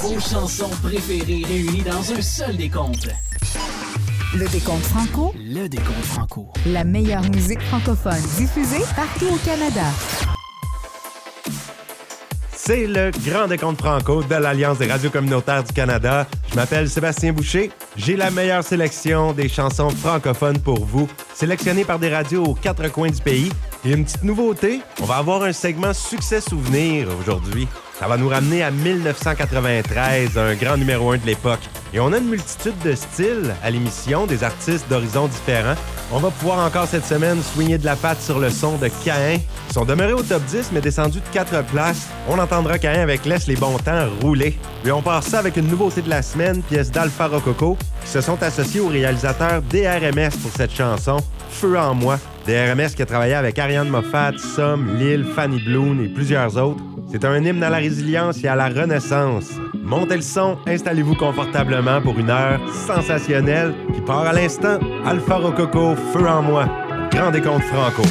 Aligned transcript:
Vos 0.00 0.18
chansons 0.18 0.70
préférées 0.82 1.44
réunies 1.44 1.82
dans 1.82 2.12
un 2.12 2.22
seul 2.22 2.56
décompte. 2.56 3.08
Le 4.34 4.48
décompte 4.48 4.84
franco. 4.84 5.34
Le 5.36 5.68
décompte 5.68 6.04
franco. 6.04 6.52
La 6.66 6.84
meilleure 6.84 7.22
musique 7.30 7.60
francophone 7.60 8.22
diffusée 8.36 8.82
partout 8.96 9.26
au 9.26 9.36
Canada. 9.44 9.84
C'est 12.54 12.86
le 12.86 13.10
grand 13.26 13.48
décompte 13.48 13.80
franco 13.80 14.22
de 14.22 14.34
l'Alliance 14.34 14.78
des 14.78 14.86
radios 14.86 15.10
communautaires 15.10 15.64
du 15.64 15.72
Canada. 15.72 16.26
Je 16.50 16.54
m'appelle 16.54 16.88
Sébastien 16.88 17.32
Boucher. 17.32 17.70
J'ai 17.96 18.16
la 18.16 18.30
meilleure 18.30 18.64
sélection 18.64 19.32
des 19.32 19.48
chansons 19.48 19.90
francophones 19.90 20.60
pour 20.60 20.84
vous, 20.84 21.08
sélectionnées 21.34 21.84
par 21.84 21.98
des 21.98 22.08
radios 22.08 22.44
aux 22.44 22.54
quatre 22.54 22.90
coins 22.90 23.10
du 23.10 23.20
pays. 23.20 23.50
Et 23.84 23.92
une 23.92 24.04
petite 24.04 24.22
nouveauté, 24.22 24.80
on 25.00 25.04
va 25.04 25.16
avoir 25.16 25.42
un 25.42 25.52
segment 25.52 25.92
succès 25.92 26.40
souvenir 26.40 27.08
aujourd'hui. 27.20 27.66
Ça 28.02 28.08
va 28.08 28.16
nous 28.16 28.28
ramener 28.28 28.64
à 28.64 28.72
1993, 28.72 30.36
un 30.36 30.54
grand 30.56 30.76
numéro 30.76 31.12
1 31.12 31.18
de 31.18 31.26
l'époque. 31.26 31.60
Et 31.94 32.00
on 32.00 32.12
a 32.12 32.18
une 32.18 32.30
multitude 32.30 32.76
de 32.84 32.96
styles 32.96 33.54
à 33.62 33.70
l'émission, 33.70 34.26
des 34.26 34.42
artistes 34.42 34.90
d'horizons 34.90 35.28
différents. 35.28 35.76
On 36.10 36.18
va 36.18 36.30
pouvoir 36.32 36.66
encore 36.66 36.88
cette 36.88 37.06
semaine 37.06 37.40
swinger 37.40 37.78
de 37.78 37.84
la 37.84 37.94
patte 37.94 38.20
sur 38.20 38.40
le 38.40 38.50
son 38.50 38.76
de 38.76 38.88
Cain. 39.04 39.38
Ils 39.68 39.72
sont 39.72 39.84
demeurés 39.84 40.14
au 40.14 40.22
top 40.22 40.42
10, 40.46 40.70
mais 40.72 40.80
descendus 40.80 41.20
de 41.20 41.32
4 41.32 41.64
places. 41.66 42.08
On 42.28 42.40
entendra 42.40 42.76
Cain 42.80 43.00
avec 43.00 43.24
Laisse 43.24 43.46
les 43.46 43.54
bons 43.54 43.78
temps 43.78 44.08
rouler. 44.20 44.58
Et 44.84 44.90
on 44.90 45.00
part 45.00 45.22
ça 45.22 45.38
avec 45.38 45.56
une 45.56 45.68
nouveauté 45.68 46.02
de 46.02 46.10
la 46.10 46.22
semaine, 46.22 46.60
pièce 46.60 46.90
d'Alpha 46.90 47.28
Rococo, 47.28 47.78
qui 48.04 48.10
se 48.10 48.20
sont 48.20 48.42
associés 48.42 48.80
au 48.80 48.88
réalisateur 48.88 49.62
DRMS 49.70 50.36
pour 50.42 50.50
cette 50.56 50.74
chanson, 50.74 51.18
Feu 51.50 51.78
en 51.78 51.94
moi. 51.94 52.18
DRMS 52.48 52.96
qui 52.96 53.02
a 53.02 53.06
travaillé 53.06 53.34
avec 53.34 53.60
Ariane 53.60 53.88
Moffat, 53.88 54.32
Somme, 54.56 54.96
Lille, 54.98 55.24
Fanny 55.36 55.62
Bloom 55.62 56.04
et 56.04 56.08
plusieurs 56.08 56.56
autres. 56.56 56.82
C'est 57.12 57.26
un 57.26 57.44
hymne 57.44 57.62
à 57.62 57.68
la 57.68 57.76
résilience 57.76 58.42
et 58.42 58.48
à 58.48 58.56
la 58.56 58.70
renaissance. 58.70 59.50
Montez 59.74 60.16
le 60.16 60.22
son, 60.22 60.56
installez-vous 60.66 61.14
confortablement 61.14 62.00
pour 62.00 62.18
une 62.18 62.30
heure 62.30 62.58
sensationnelle 62.72 63.74
qui 63.94 64.00
part 64.00 64.26
à 64.26 64.32
l'instant. 64.32 64.78
Alpha 65.04 65.36
Rococo, 65.36 65.94
Feu 66.14 66.26
en 66.26 66.40
moi. 66.40 66.66
Grand 67.10 67.30
décompte 67.30 67.64
franco. 67.64 68.02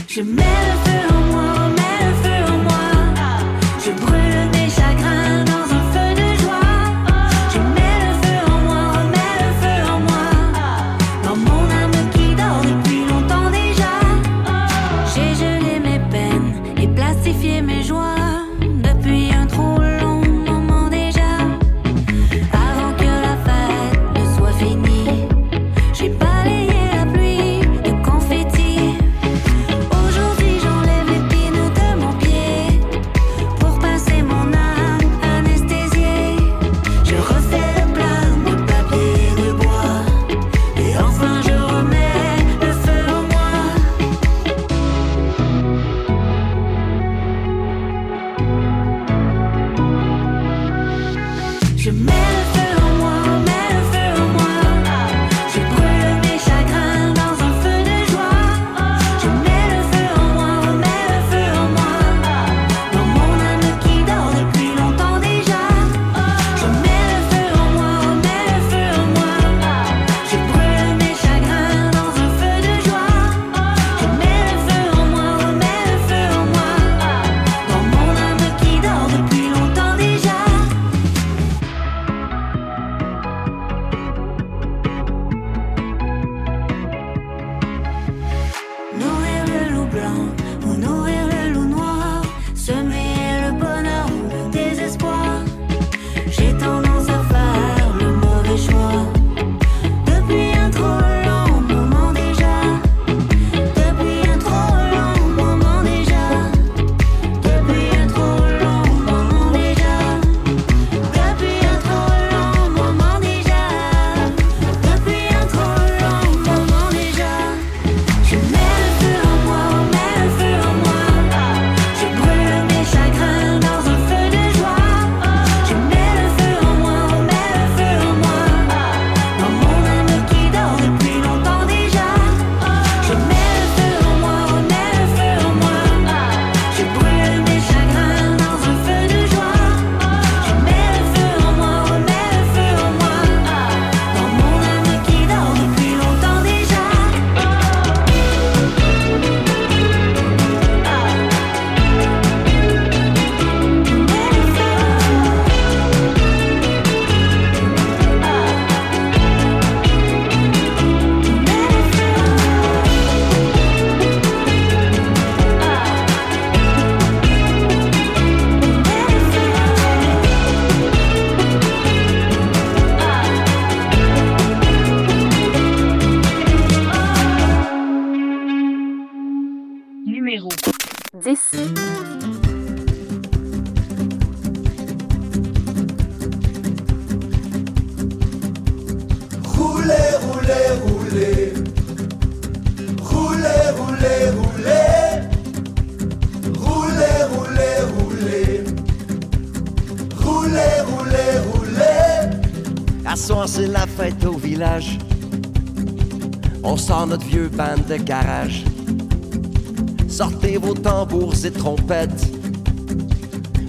Et 211.46 211.52
trompettes. 211.52 212.28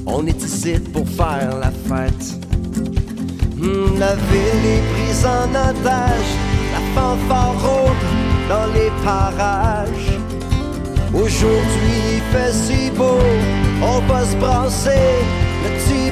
On 0.07 0.27
est 0.27 0.43
ici 0.43 0.75
pour 0.93 1.09
faire 1.09 1.57
la 1.59 1.71
fête. 1.71 2.27
Hmm, 3.57 3.99
la 3.99 4.15
ville 4.15 4.67
est 4.67 4.83
prise 4.93 5.25
en 5.25 5.49
otage. 5.51 6.33
La 6.73 6.81
fanfare 6.95 7.55
rôde 7.63 8.05
dans 8.49 8.67
les 8.75 8.91
parages. 9.05 10.19
Aujourd'hui, 11.15 11.99
il 12.17 12.23
fait 12.33 12.53
si 12.53 12.91
beau. 12.91 13.19
On 13.83 14.01
va 14.13 14.25
se 14.25 14.37
brasser 14.37 14.91
le 15.65 15.71
petit. 15.79 16.03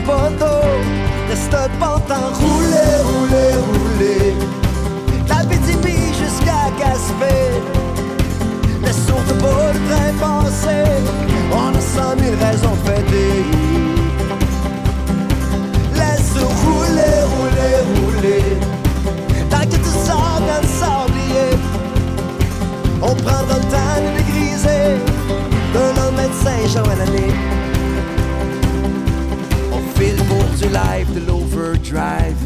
Restez 1.29 1.59
cette 1.59 1.79
pente 1.79 2.11
en 2.11 2.33
rouler, 2.41 2.97
rouler, 3.05 3.55
rouler. 3.71 4.35
La 5.29 5.45
BTB 5.45 5.87
jusqu'à 6.19 6.71
Gaspé. 6.79 7.90
Le 9.33 9.37
train 9.89 10.13
passé. 10.19 10.79
On 11.53 11.75
a 11.75 11.81
cent 11.81 12.15
mille 12.17 12.37
raisons 12.45 12.75
de 12.75 12.83
fêter. 12.89 13.33
Laisse 15.95 16.35
rouler, 16.63 17.17
rouler, 17.35 17.77
rouler. 17.95 18.45
Tant 19.49 19.61
que 19.61 19.77
tu 19.77 19.93
sors 20.07 20.41
dans 20.41 20.61
le 20.61 20.69
sablier. 20.83 21.51
On 23.01 23.15
prendra 23.15 23.57
le 23.57 23.65
temps 23.71 24.01
de 24.03 24.11
dégriser. 24.19 24.85
Un 25.75 25.93
lendemain 25.99 26.29
de 26.29 26.35
Saint-Jean 26.45 26.91
à 26.91 26.97
l'année. 26.97 27.35
On 29.73 29.99
file 29.99 30.23
pour 30.25 30.45
du 30.59 30.69
live 30.75 31.15
de 31.15 31.27
l'overdrive. 31.27 32.37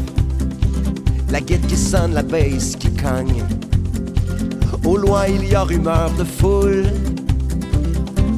La 1.31 1.41
guide 1.41 1.65
qui 1.65 1.75
sonne, 1.75 2.13
la 2.13 2.23
bass 2.23 2.75
qui 2.77 2.93
cogne. 2.93 3.43
Au 4.85 4.97
loin, 4.97 5.25
il 5.27 5.47
y 5.47 5.55
a 5.55 5.63
rumeur 5.63 6.11
de 6.17 6.23
foule. 6.23 6.85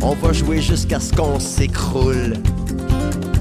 On 0.01 0.13
va 0.13 0.33
jouer 0.33 0.62
jusqu'à 0.62 1.00
ce 1.00 1.12
qu'on 1.13 1.39
s'écroule. 1.39 2.33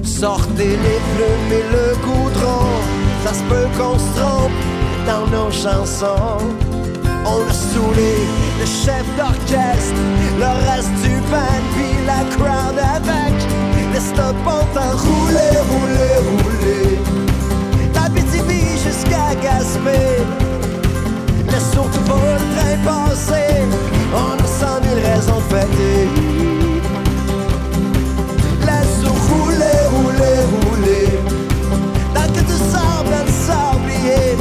Sortez 0.02 0.76
les 0.86 1.00
plumes 1.12 1.52
et 1.52 1.64
le 1.72 1.96
goudron. 2.04 2.66
Ça 3.24 3.34
se 3.34 3.42
peut 3.44 3.68
qu'on 3.78 3.98
se 3.98 4.20
trompe 4.20 4.52
dans 5.06 5.26
nos 5.26 5.50
chansons. 5.50 6.44
On 7.24 7.48
a 7.48 7.52
saoulé 7.52 8.14
le 8.60 8.66
chef 8.66 9.04
d'orchestre, 9.16 10.00
le 10.38 10.70
reste 10.70 10.92
du 11.02 11.16
band, 11.30 11.62
puis 11.74 11.94
la 12.06 12.24
crowd 12.36 12.78
avec. 12.78 13.34
Laisse 13.92 14.12
le 14.16 14.32
pont 14.44 14.66
en 14.78 14.96
rouler, 14.96 15.56
rouler, 15.70 16.16
rouler. 16.28 16.98
La 17.94 18.08
BTB 18.10 18.50
jusqu'à 18.84 19.34
Gaspé. 19.42 20.45
Laisse 21.56 21.72
surtout 21.72 22.00
pas 22.00 22.16
le 22.16 22.38
train 22.54 22.76
passer. 22.84 23.64
On 24.12 24.34
a 24.34 24.46
cent 24.46 24.78
mille 24.82 25.02
raisons 25.02 25.38
de 25.38 25.54
fêter. 25.54 26.08
Laisse 28.60 29.00
rouler, 29.30 29.80
rouler, 29.94 30.38
rouler. 30.52 31.08
Tant 32.12 32.30
que 32.34 32.40
tu 32.40 32.56
sors 32.70 33.04
dans 33.04 33.24
le 33.24 33.32
sablier. 33.48 34.36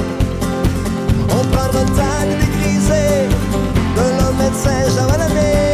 On 1.29 1.45
prendra 1.56 1.83
le 1.83 1.89
temps 1.95 2.25
de 2.27 2.35
dégriser 2.41 3.29
de 3.95 4.06
l'homme 4.17 4.38
médecin 4.38 4.81
Jean 4.94 5.07
à 5.13 5.17
l'année. 5.17 5.64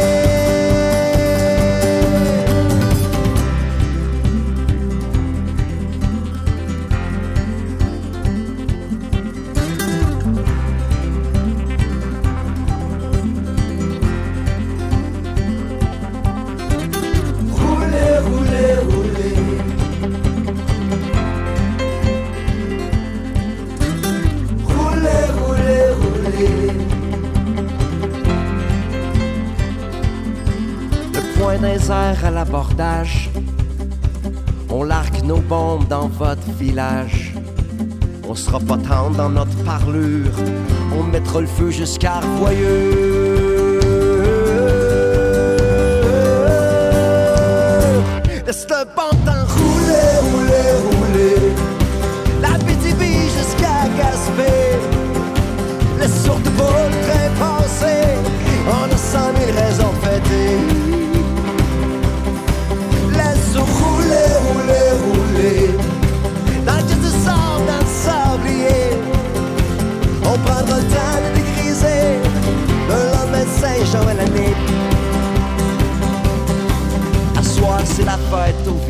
On 34.68 34.82
largue 34.82 35.24
nos 35.24 35.38
bombes 35.38 35.88
dans 35.88 36.08
votre 36.08 36.50
village. 36.58 37.32
On 38.28 38.34
sera 38.34 38.60
pas 38.60 38.76
dans 38.76 39.30
notre 39.30 39.56
parlure. 39.64 40.36
On 40.98 41.02
mettra 41.04 41.40
le 41.40 41.46
feu 41.46 41.70
jusqu'à 41.70 42.20
Royeux. 42.38 43.21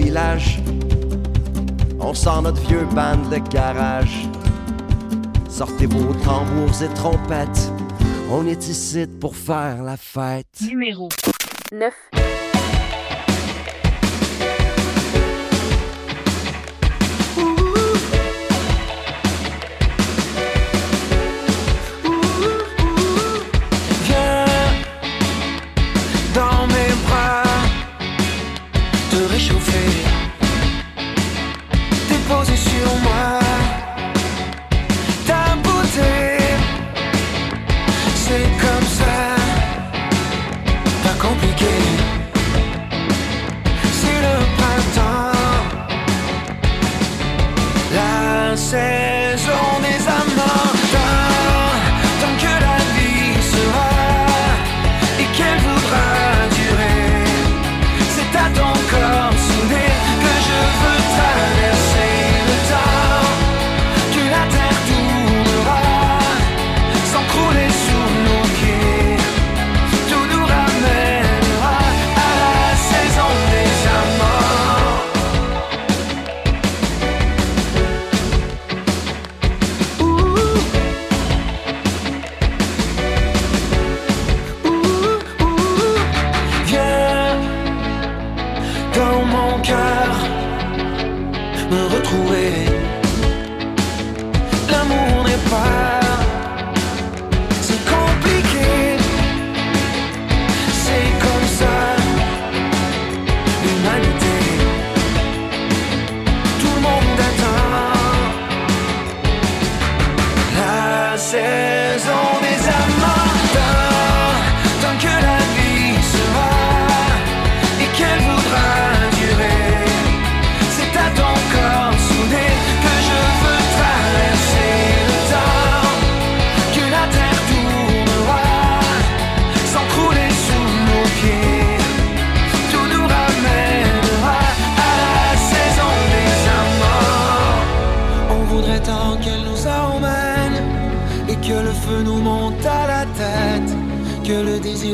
Village. 0.03 0.59
On 2.01 2.15
sort 2.15 2.43
notre 2.43 2.61
vieux 2.63 2.85
band 2.95 3.29
de 3.31 3.39
garage. 3.39 4.29
Sortez 5.49 5.87
vos 5.87 6.13
tambours 6.25 6.83
et 6.83 6.93
trompettes. 6.95 7.73
On 8.31 8.47
est 8.47 8.69
ici 8.69 9.07
pour 9.21 9.37
faire 9.37 9.83
la 9.83 9.97
fête. 9.97 10.47
Numéro 10.63 11.09
9. 11.73 11.93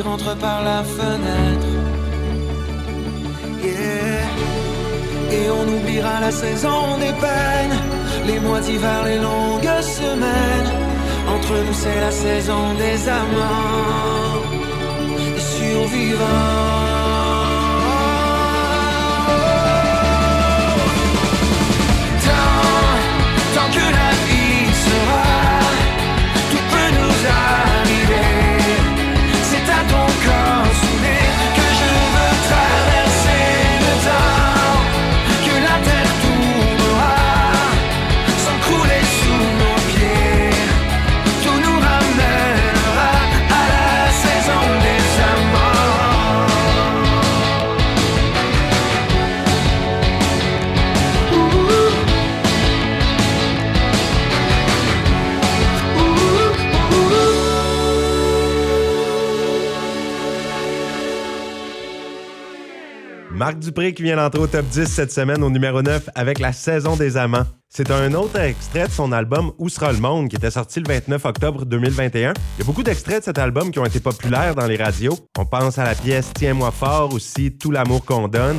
Le 0.08 0.16
désir 0.16 0.30
entre 0.30 0.36
par 0.36 0.62
la 0.62 0.82
fenêtre. 0.82 1.66
Yeah. 3.62 4.26
Et 5.30 5.50
on 5.50 5.68
oubliera 5.76 6.20
la 6.20 6.30
saison 6.30 6.98
des 6.98 7.12
peines, 7.20 7.78
les 8.26 8.40
mois 8.40 8.60
d'hiver, 8.60 9.04
les 9.04 9.18
longues 9.18 9.82
semaines. 9.82 10.70
Entre 11.28 11.54
nous, 11.66 11.74
c'est 11.74 12.00
la 12.00 12.10
saison 12.10 12.74
des 12.78 13.08
amants, 13.08 14.42
survivants. 15.36 16.76
Tant 23.54 23.70
que 23.72 23.86
la 23.98 24.27
Marc 63.48 63.60
Dupré 63.60 63.94
qui 63.94 64.02
vient 64.02 64.16
d'entrer 64.16 64.40
au 64.42 64.46
top 64.46 64.66
10 64.66 64.84
cette 64.84 65.10
semaine 65.10 65.42
au 65.42 65.48
numéro 65.48 65.80
9 65.80 66.10
avec 66.14 66.38
la 66.38 66.52
saison 66.52 66.96
des 66.96 67.16
amants. 67.16 67.46
C'est 67.70 67.90
un 67.90 68.12
autre 68.12 68.38
extrait 68.38 68.86
de 68.86 68.92
son 68.92 69.10
album 69.10 69.52
Où 69.56 69.70
sera 69.70 69.90
le 69.90 69.96
monde 69.96 70.28
qui 70.28 70.36
était 70.36 70.50
sorti 70.50 70.80
le 70.80 70.86
29 70.86 71.24
octobre 71.24 71.64
2021. 71.64 72.34
Il 72.34 72.58
y 72.58 72.62
a 72.62 72.64
beaucoup 72.66 72.82
d'extraits 72.82 73.20
de 73.20 73.24
cet 73.24 73.38
album 73.38 73.70
qui 73.70 73.78
ont 73.78 73.86
été 73.86 74.00
populaires 74.00 74.54
dans 74.54 74.66
les 74.66 74.76
radios. 74.76 75.18
On 75.38 75.46
pense 75.46 75.78
à 75.78 75.84
la 75.84 75.94
pièce 75.94 76.30
Tiens-moi 76.34 76.70
fort 76.70 77.14
aussi 77.14 77.56
Tout 77.56 77.70
l'amour 77.70 78.04
qu'on 78.04 78.28
donne. 78.28 78.58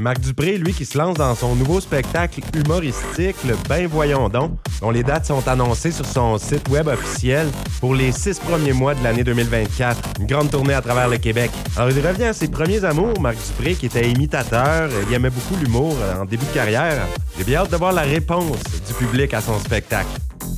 Marc 0.00 0.20
Dupré, 0.20 0.58
lui, 0.58 0.72
qui 0.72 0.84
se 0.84 0.96
lance 0.96 1.16
dans 1.16 1.34
son 1.34 1.56
nouveau 1.56 1.80
spectacle 1.80 2.40
humoristique, 2.54 3.36
le 3.46 3.56
Ben 3.68 3.86
Voyons 3.86 4.28
donc, 4.28 4.52
dont 4.80 4.90
les 4.90 5.02
dates 5.02 5.26
sont 5.26 5.46
annoncées 5.48 5.90
sur 5.90 6.06
son 6.06 6.38
site 6.38 6.68
web 6.68 6.86
officiel 6.88 7.48
pour 7.80 7.94
les 7.94 8.12
six 8.12 8.38
premiers 8.38 8.72
mois 8.72 8.94
de 8.94 9.02
l'année 9.02 9.24
2024. 9.24 10.20
Une 10.20 10.26
grande 10.26 10.50
tournée 10.50 10.74
à 10.74 10.82
travers 10.82 11.08
le 11.08 11.16
Québec. 11.16 11.50
Alors, 11.76 11.90
il 11.90 12.06
revient 12.06 12.24
à 12.24 12.32
ses 12.32 12.48
premiers 12.48 12.84
amours, 12.84 13.20
Marc 13.20 13.36
Dupré, 13.48 13.74
qui 13.74 13.86
était 13.86 14.08
imitateur. 14.08 14.88
Il 15.08 15.14
aimait 15.14 15.30
beaucoup 15.30 15.56
l'humour 15.56 15.96
euh, 16.00 16.22
en 16.22 16.24
début 16.24 16.46
de 16.46 16.54
carrière. 16.54 17.06
J'ai 17.36 17.44
bien 17.44 17.60
hâte 17.60 17.70
de 17.70 17.76
voir 17.76 17.92
la 17.92 18.02
réponse 18.02 18.58
du 18.86 18.94
public 18.94 19.34
à 19.34 19.40
son 19.40 19.58
spectacle. 19.58 20.08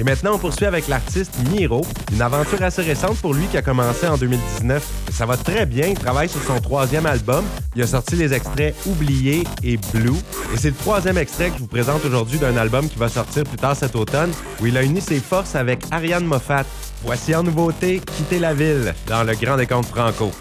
Et 0.01 0.03
maintenant, 0.03 0.37
on 0.37 0.39
poursuit 0.39 0.65
avec 0.65 0.89
l'artiste 0.89 1.35
Miro, 1.51 1.83
une 2.11 2.23
aventure 2.23 2.63
assez 2.63 2.81
récente 2.81 3.19
pour 3.19 3.35
lui 3.35 3.45
qui 3.49 3.59
a 3.59 3.63
commencé 3.63 4.09
en 4.09 4.17
2019. 4.17 4.83
Ça 5.13 5.27
va 5.27 5.37
très 5.37 5.67
bien, 5.67 5.89
il 5.89 5.99
travaille 5.99 6.31
sur 6.31 6.43
son 6.43 6.59
troisième 6.59 7.05
album. 7.05 7.45
Il 7.77 7.83
a 7.83 7.87
sorti 7.87 8.17
les 8.17 8.33
extraits 8.33 8.75
Oublié 8.87 9.45
et 9.63 9.77
Blue. 9.93 10.17
Et 10.55 10.57
c'est 10.57 10.71
le 10.71 10.77
troisième 10.77 11.19
extrait 11.19 11.51
que 11.51 11.57
je 11.57 11.61
vous 11.61 11.67
présente 11.67 12.03
aujourd'hui 12.03 12.39
d'un 12.39 12.57
album 12.57 12.89
qui 12.89 12.99
va 12.99 13.11
sortir 13.11 13.45
plus 13.45 13.59
tard 13.59 13.77
cet 13.77 13.95
automne, 13.95 14.33
où 14.63 14.67
il 14.67 14.79
a 14.79 14.83
uni 14.83 15.03
ses 15.03 15.21
forces 15.21 15.55
avec 15.55 15.83
Ariane 15.91 16.25
Moffat. 16.25 16.65
Voici 17.05 17.35
en 17.35 17.43
nouveauté 17.43 18.01
Quitter 18.01 18.39
la 18.39 18.55
ville 18.55 18.95
dans 19.07 19.23
le 19.23 19.35
Grand 19.35 19.59
Décompte 19.59 19.89
Franco. 19.89 20.33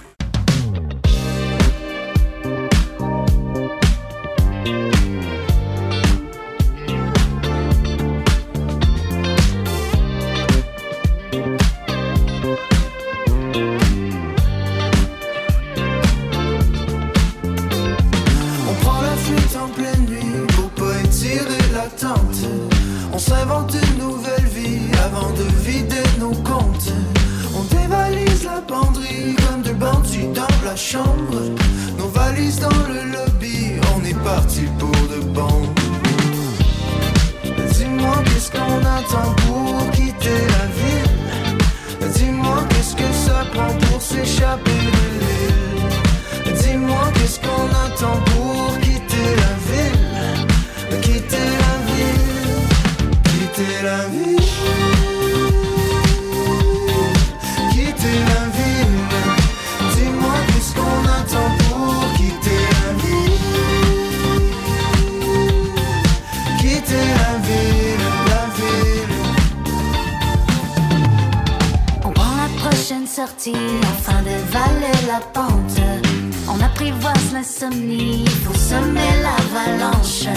L'insomnie, 77.40 78.24
il 78.26 78.30
faut 78.44 78.54
semer 78.54 79.12
l'avalanche. 79.24 80.28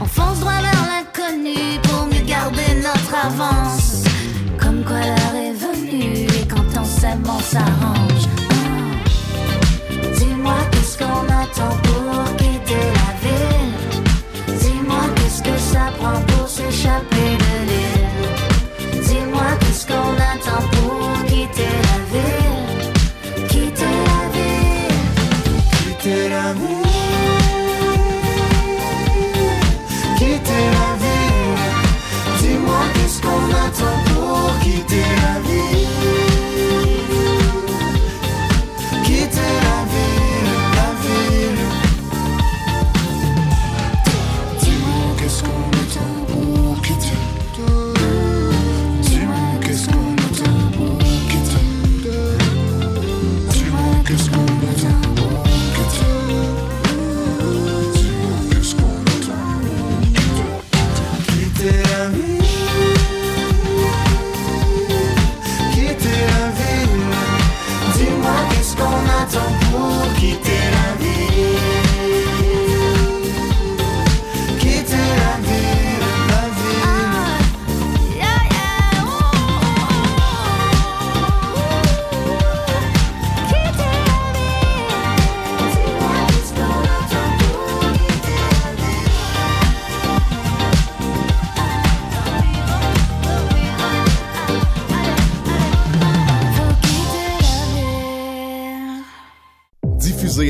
On 0.00 0.04
fonce 0.04 0.40
droit 0.40 0.60
vers 0.60 0.84
l'inconnu 0.92 1.56
pour 1.82 2.06
mieux 2.06 2.26
garder 2.26 2.74
notre 2.76 3.14
avance. 3.24 4.04
Comme 4.60 4.84
quoi 4.84 5.00
l'heure 5.00 5.36
est 5.46 5.54
venue 5.54 6.26
et 6.26 6.46
quand 6.46 6.68
on 6.78 6.84
s'aime, 6.84 7.22
on 7.26 7.40
s'arrange. 7.40 8.24
Dis-moi 10.18 10.58
qu'est-ce 10.72 10.98
qu'on 10.98 11.24
attend 11.42 11.81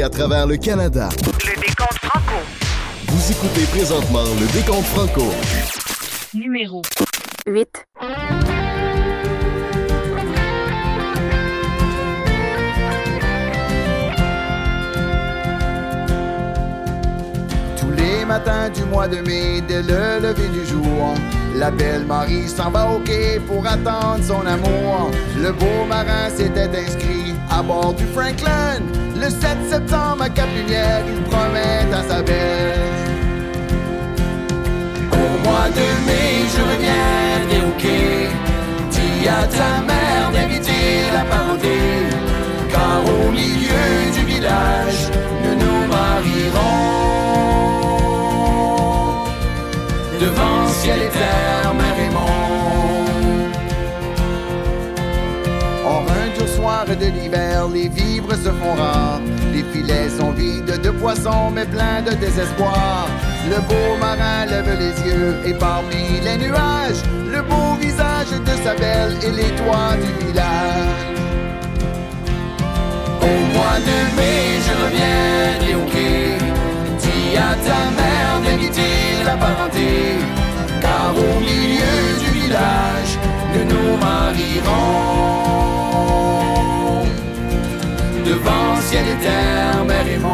à 0.02 0.10
travers 0.10 0.46
le 0.46 0.56
Canada. 0.56 1.08
Le 1.44 1.60
décompte 1.60 1.98
franco. 2.02 2.34
Vous 3.06 3.30
écoutez 3.30 3.66
présentement 3.66 4.24
le 4.40 4.46
Décompte 4.52 4.86
Franco. 4.86 5.32
Numéro 6.34 6.82
8. 7.46 7.86
Tous 17.76 17.90
les 17.90 18.24
matins 18.24 18.70
du 18.70 18.84
mois 18.84 19.06
de 19.06 19.18
mai, 19.18 19.60
dès 19.68 19.82
le 19.82 20.20
lever 20.20 20.48
du 20.48 20.66
jour, 20.66 21.14
la 21.54 21.70
belle 21.70 22.04
Marie 22.06 22.48
s'en 22.48 22.70
va 22.70 22.90
au 22.90 22.98
quai 23.00 23.40
pour 23.46 23.64
attendre 23.64 24.24
son 24.24 24.44
amour. 24.46 25.12
Le 25.40 25.52
beau 25.52 25.84
marin 25.88 26.28
s'était 26.34 26.70
inscrit 26.76 27.34
à 27.50 27.62
bord 27.62 27.94
du 27.94 28.06
Franklin. 28.06 28.80
Le 29.22 29.30
7 29.30 29.40
septembre 29.70 30.22
à 30.22 30.28
Cap-Lumière, 30.28 31.04
il 31.06 31.22
promet 31.30 31.86
à 31.94 32.02
sa 32.02 32.22
belle. 32.22 32.74
Au 35.12 35.28
mois 35.44 35.68
de 35.78 35.86
mai, 36.06 36.28
je 36.52 36.60
reviens 36.70 37.62
au 37.68 37.70
quai. 37.80 38.30
Dis 38.90 39.28
à 39.28 39.46
ta 39.46 39.80
mère 39.86 40.32
d'inviter 40.32 40.84
la 41.14 41.24
parenté. 41.32 41.78
Car 42.72 43.00
au 43.14 43.30
milieu 43.30 43.86
du 44.12 44.22
village, 44.24 45.00
nous 45.44 45.54
nous 45.62 45.86
marierons. 45.86 46.82
Devant 50.20 50.66
ciel 50.66 51.00
et 51.00 51.10
terre, 51.10 51.72
de 56.96 57.06
l'hiver, 57.06 57.68
les 57.72 57.88
vivres 57.88 58.34
se 58.34 58.50
font 58.50 58.74
rares. 58.74 59.20
Les 59.52 59.64
filets 59.72 60.10
sont 60.18 60.32
vides 60.32 60.80
de 60.80 60.90
poissons, 60.90 61.50
mais 61.54 61.64
pleins 61.64 62.02
de 62.02 62.14
désespoir. 62.14 63.08
Le 63.48 63.58
beau 63.68 63.96
marin 64.00 64.46
lève 64.46 64.78
les 64.78 65.10
yeux 65.10 65.36
et 65.44 65.54
parmi 65.54 66.20
les 66.22 66.36
nuages, 66.36 67.02
le 67.30 67.42
beau 67.42 67.74
visage 67.80 68.32
de 68.48 68.54
sa 68.64 68.74
belle 68.74 69.16
et 69.22 69.30
les 69.30 69.50
toits 69.60 69.96
du 70.04 70.26
village. 70.26 71.02
Au 73.20 73.36
mois 73.54 73.78
de 73.88 73.98
mai, 74.16 74.60
je 74.66 74.72
reviens 74.84 75.76
au 75.78 75.84
quai. 75.90 76.38
Dis 76.98 77.36
à 77.36 77.54
ta 77.66 77.80
mère 78.00 78.36
d'inviter 78.44 79.24
la 79.24 79.36
parenté? 79.36 80.18
Car 80.80 81.14
au 81.16 81.40
milieu 81.40 81.96
du 82.22 82.40
village, 82.40 83.12
nous 83.54 83.64
nous 83.72 83.96
marierons. 83.96 85.21
Devant 89.22 89.86
ciel 89.86 90.08
et 90.08 90.31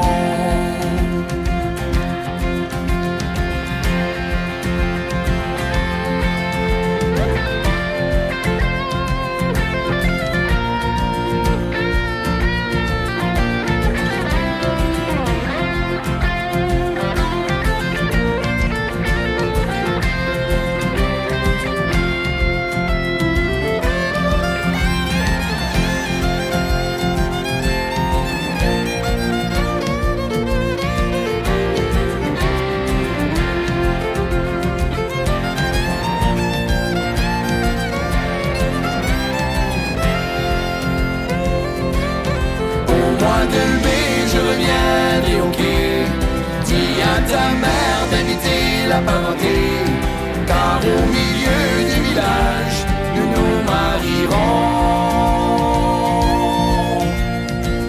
Car 50.47 50.81
au 50.81 51.03
milieu 51.07 51.61
du 51.91 51.99
village, 52.09 52.79
nous 53.15 53.29
nous 53.35 53.55
marierons. 53.65 54.59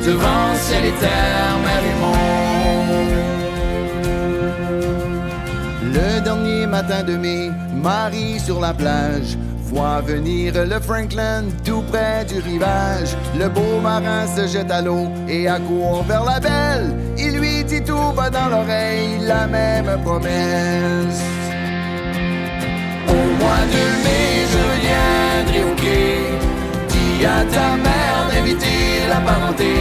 Devant 0.06 0.56
ciel 0.56 0.86
et 0.86 0.98
terre, 1.00 1.58
mer 1.63 1.84
et 1.91 1.98
monde. 2.02 3.19
Le 5.93 6.22
dernier 6.22 6.67
matin 6.67 7.04
de 7.04 7.15
mai, 7.15 7.52
Marie 7.74 8.39
sur 8.39 8.60
la 8.60 8.74
plage 8.74 9.38
voit 9.63 10.02
venir 10.02 10.54
le 10.65 10.80
Franklin 10.80 11.45
tout 11.63 11.84
près 11.91 12.26
du 12.26 12.39
rivage. 12.39 13.15
Le 13.38 13.48
beau 13.48 13.80
marin 13.82 14.28
se 14.28 14.48
jette 14.48 14.72
à 14.72 14.82
l'eau 14.82 15.08
et 15.28 15.48
accourt 15.48 16.04
vers 16.04 16.26
la 16.26 16.39
belle. 16.39 17.09
Bas 18.13 18.30
dans 18.30 18.50
l'oreille 18.50 19.19
la 19.22 19.48
même 19.48 20.02
promesse. 20.04 21.22
Au 23.08 23.22
mois 23.41 23.63
de 23.76 23.84
mai, 24.04 24.28
je 24.54 24.63
viendrai 24.84 25.72
au 25.72 25.76
quai. 25.76 26.17
Dis 26.89 27.26
à 27.26 27.43
ta 27.54 27.76
mère 27.86 28.19
d'inviter 28.30 29.08
la 29.10 29.19
parenté. 29.22 29.74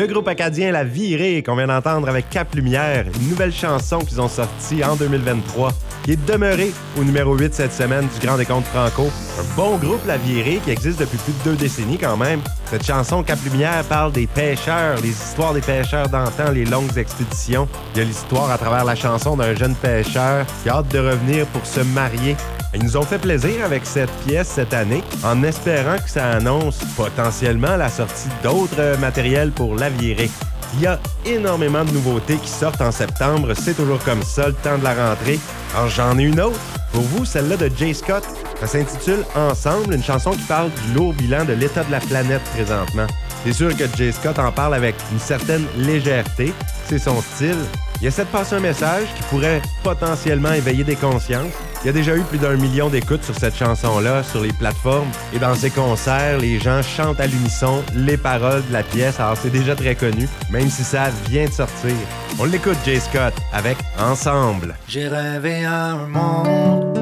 Le 0.00 0.06
groupe 0.06 0.28
acadien 0.28 0.72
La 0.72 0.82
Virée, 0.82 1.42
qu'on 1.42 1.56
vient 1.56 1.66
d'entendre 1.66 2.08
avec 2.08 2.30
Cap 2.30 2.54
Lumière, 2.54 3.04
une 3.20 3.28
nouvelle 3.28 3.52
chanson 3.52 3.98
qu'ils 3.98 4.18
ont 4.18 4.30
sortie 4.30 4.82
en 4.82 4.96
2023, 4.96 5.72
qui 6.02 6.12
est 6.12 6.26
demeurée 6.26 6.72
au 6.98 7.04
numéro 7.04 7.36
8 7.36 7.52
cette 7.52 7.72
semaine 7.74 8.08
du 8.08 8.26
Grand 8.26 8.38
Décompte 8.38 8.66
Franco. 8.68 9.10
Un 9.38 9.56
bon 9.56 9.76
groupe, 9.76 10.00
La 10.06 10.16
Virée, 10.16 10.58
qui 10.64 10.70
existe 10.70 11.00
depuis 11.00 11.18
plus 11.18 11.34
de 11.34 11.50
deux 11.50 11.56
décennies 11.56 11.98
quand 11.98 12.16
même. 12.16 12.40
Cette 12.70 12.86
chanson 12.86 13.22
Cap 13.22 13.38
Lumière 13.44 13.84
parle 13.90 14.12
des 14.12 14.26
pêcheurs, 14.26 14.98
les 15.02 15.10
histoires 15.10 15.52
des 15.52 15.60
pêcheurs 15.60 16.08
d'antan, 16.08 16.50
les 16.50 16.64
longues 16.64 16.96
expéditions. 16.96 17.68
Il 17.94 17.98
y 17.98 18.00
a 18.00 18.04
l'histoire 18.06 18.50
à 18.50 18.56
travers 18.56 18.86
la 18.86 18.94
chanson 18.94 19.36
d'un 19.36 19.54
jeune 19.54 19.74
pêcheur 19.74 20.46
qui 20.62 20.70
a 20.70 20.76
hâte 20.76 20.88
de 20.88 20.98
revenir 20.98 21.44
pour 21.48 21.66
se 21.66 21.80
marier. 21.80 22.36
Ils 22.74 22.84
nous 22.84 22.96
ont 22.96 23.02
fait 23.02 23.18
plaisir 23.18 23.64
avec 23.64 23.84
cette 23.84 24.10
pièce 24.26 24.48
cette 24.48 24.74
année, 24.74 25.02
en 25.24 25.42
espérant 25.42 25.96
que 25.96 26.08
ça 26.08 26.30
annonce 26.30 26.78
potentiellement 26.96 27.76
la 27.76 27.88
sortie 27.88 28.28
d'autres 28.42 28.78
euh, 28.78 28.96
matériels 28.98 29.50
pour 29.50 29.74
la 29.74 29.90
virée. 29.90 30.30
Il 30.74 30.82
y 30.82 30.86
a 30.86 31.00
énormément 31.26 31.84
de 31.84 31.90
nouveautés 31.90 32.36
qui 32.36 32.48
sortent 32.48 32.80
en 32.80 32.92
septembre, 32.92 33.54
c'est 33.54 33.74
toujours 33.74 33.98
comme 34.04 34.22
ça, 34.22 34.46
le 34.46 34.54
temps 34.54 34.78
de 34.78 34.84
la 34.84 34.94
rentrée. 34.94 35.40
Alors 35.74 35.88
j'en 35.88 36.16
ai 36.16 36.22
une 36.22 36.40
autre. 36.40 36.60
Pour 36.92 37.02
vous, 37.02 37.24
celle-là 37.24 37.56
de 37.56 37.70
Jay 37.76 37.94
Scott. 37.94 38.24
Ça 38.60 38.66
s'intitule 38.66 39.24
Ensemble, 39.34 39.94
une 39.94 40.02
chanson 40.02 40.32
qui 40.32 40.42
parle 40.42 40.70
du 40.70 40.94
lourd 40.94 41.14
bilan 41.14 41.44
de 41.44 41.52
l'état 41.54 41.82
de 41.84 41.90
la 41.90 42.00
planète 42.00 42.42
présentement. 42.54 43.06
C'est 43.44 43.52
sûr 43.52 43.76
que 43.76 43.84
Jay 43.96 44.12
Scott 44.12 44.38
en 44.38 44.52
parle 44.52 44.74
avec 44.74 44.94
une 45.12 45.18
certaine 45.18 45.64
légèreté, 45.76 46.52
c'est 46.88 46.98
son 46.98 47.20
style. 47.22 47.56
Il 48.00 48.06
essaie 48.06 48.24
de 48.24 48.30
passer 48.30 48.56
un 48.56 48.60
message 48.60 49.06
qui 49.16 49.22
pourrait 49.24 49.62
potentiellement 49.82 50.52
éveiller 50.52 50.84
des 50.84 50.96
consciences. 50.96 51.52
Il 51.82 51.86
y 51.86 51.88
a 51.90 51.92
déjà 51.92 52.16
eu 52.16 52.22
plus 52.22 52.38
d'un 52.38 52.56
million 52.56 52.88
d'écoutes 52.88 53.24
sur 53.24 53.34
cette 53.34 53.56
chanson-là 53.56 54.22
sur 54.22 54.42
les 54.42 54.52
plateformes 54.52 55.08
et 55.32 55.38
dans 55.38 55.54
ses 55.54 55.70
concerts, 55.70 56.38
les 56.38 56.58
gens 56.58 56.82
chantent 56.82 57.20
à 57.20 57.26
l'unisson 57.26 57.82
les 57.94 58.16
paroles 58.16 58.62
de 58.68 58.72
la 58.72 58.82
pièce, 58.82 59.18
alors 59.18 59.36
c'est 59.36 59.50
déjà 59.50 59.74
très 59.74 59.94
connu, 59.94 60.28
même 60.50 60.68
si 60.68 60.84
ça 60.84 61.08
vient 61.28 61.46
de 61.46 61.52
sortir. 61.52 61.96
On 62.38 62.44
l'écoute 62.44 62.76
Jay 62.84 63.00
Scott 63.00 63.34
avec 63.52 63.78
Ensemble. 63.98 64.74
J'ai 64.88 65.08
rêvé 65.08 65.64
un 65.64 66.06
monde 66.06 66.98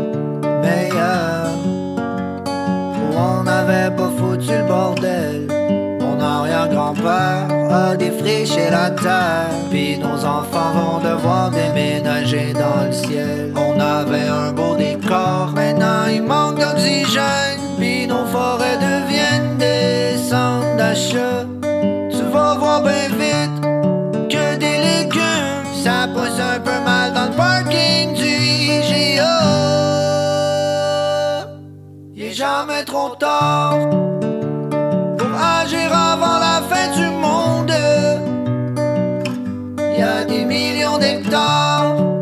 meilleur 0.62 1.48
on 3.18 3.42
n'avait 3.42 3.94
pas 3.96 4.10
foutu 4.16 4.52
le 4.52 4.66
bordel. 4.68 5.48
Mon 6.00 6.20
arrière-grand-père 6.20 7.57
a 7.88 7.96
défriché 7.96 8.70
la 8.70 8.90
terre, 8.90 9.48
puis 9.70 9.96
nos 9.96 10.22
enfants 10.24 10.72
vont 10.74 10.98
devoir 10.98 11.50
déménager 11.50 12.52
dans 12.52 12.84
le 12.86 12.92
ciel. 12.92 13.54
On 13.56 13.80
avait 13.80 14.28
un 14.28 14.52
beau 14.52 14.74
décor. 14.76 15.52
Maintenant, 15.54 16.06
il 16.12 16.22
manque 16.22 16.58
d'oxygène. 16.60 17.60
Puis 17.78 18.06
nos 18.06 18.26
forêts 18.26 18.76
deviennent 18.76 19.56
des 19.56 20.18
centres 20.18 20.76
d'achat. 20.76 21.46
Tu 22.10 22.22
vas 22.32 22.54
voir 22.54 22.82
bien 22.82 23.08
vite 23.22 23.58
que 24.28 24.56
des 24.56 24.78
légumes. 24.88 25.68
Ça 25.84 26.08
pousse 26.12 26.40
un 26.54 26.60
peu 26.60 26.78
mal 26.84 27.12
dans 27.14 27.26
le 27.30 27.36
parking 27.36 28.14
du 28.14 28.34
IGA. 28.76 29.38
Il 32.14 32.22
est 32.24 32.32
jamais 32.32 32.84
trop 32.84 33.14
tard 33.18 34.17
music 41.08 41.30
doll. 41.30 42.17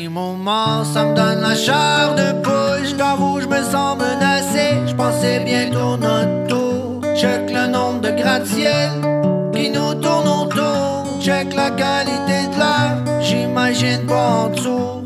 Animaux 0.00 0.32
morts, 0.32 0.86
ça 0.94 1.04
me 1.04 1.14
donne 1.14 1.42
la 1.42 1.54
chair 1.54 2.14
de 2.16 2.32
poule. 2.42 2.86
J't'avoue, 2.86 3.38
je 3.42 3.46
me 3.46 3.62
sens 3.62 3.98
menacé. 3.98 4.66
Je 4.86 4.94
pensais 4.94 5.40
bientôt 5.40 5.98
notre 5.98 6.46
tour. 6.48 7.02
Check 7.14 7.50
le 7.52 7.66
nombre 7.66 8.00
de 8.00 8.10
gratte-ciel 8.10 8.92
qui 9.54 9.68
nous 9.68 9.94
tournent 9.94 10.32
autour. 10.42 11.20
Check 11.20 11.54
la 11.54 11.70
qualité 11.70 12.38
de 12.50 12.58
l'air, 12.62 12.96
j'imagine 13.20 14.06
pas 14.06 14.28
en 14.44 14.48
dessous. 14.48 15.02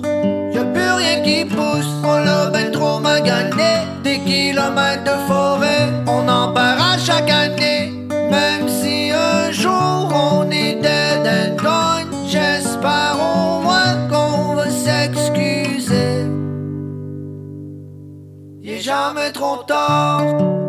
Y'a 0.54 0.64
plus 0.64 0.92
rien 1.02 1.22
qui 1.24 1.44
pousse, 1.44 1.90
on 2.04 2.18
l'a 2.26 2.50
ben 2.52 2.70
trop 2.70 3.00
magané. 3.00 3.72
Des 4.04 4.20
kilomètres 4.20 5.02
de 5.02 5.16
forêt, 5.26 5.88
on 6.07 6.28
en 6.28 6.52
perd 6.52 6.78
à 6.78 6.96
chaque 6.98 7.30
année. 7.30 7.73
Jamais 18.94 19.33
trop 19.33 19.57
tard 19.64 20.63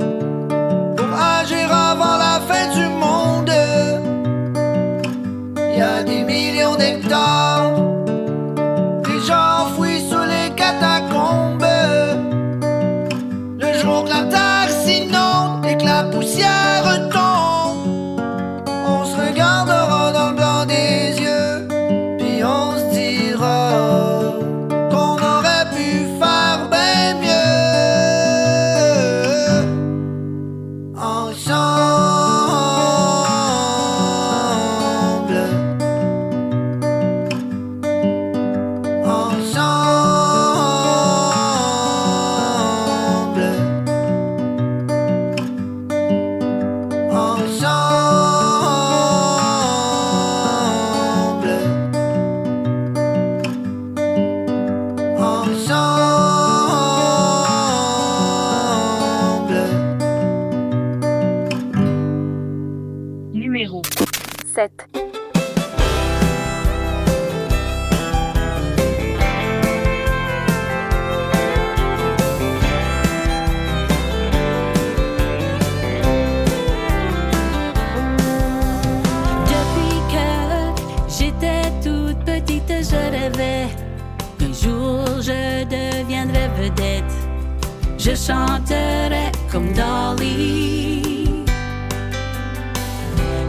Je 88.26 88.32
chanterais 88.32 89.32
comme 89.52 89.72
Dolly. 89.74 91.44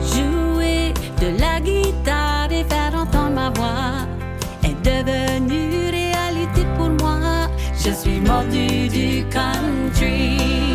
Jouer 0.02 0.92
de 1.18 1.40
la 1.40 1.60
guitare 1.60 2.52
et 2.52 2.62
faire 2.64 2.94
entendre 2.94 3.30
ma 3.30 3.48
voix 3.48 4.04
est 4.62 4.76
devenu 4.84 5.88
réalité 5.90 6.66
pour 6.76 6.90
moi. 6.90 7.48
Je 7.72 7.90
suis 7.90 8.20
mordu 8.20 8.88
du 8.88 9.24
country. 9.30 10.65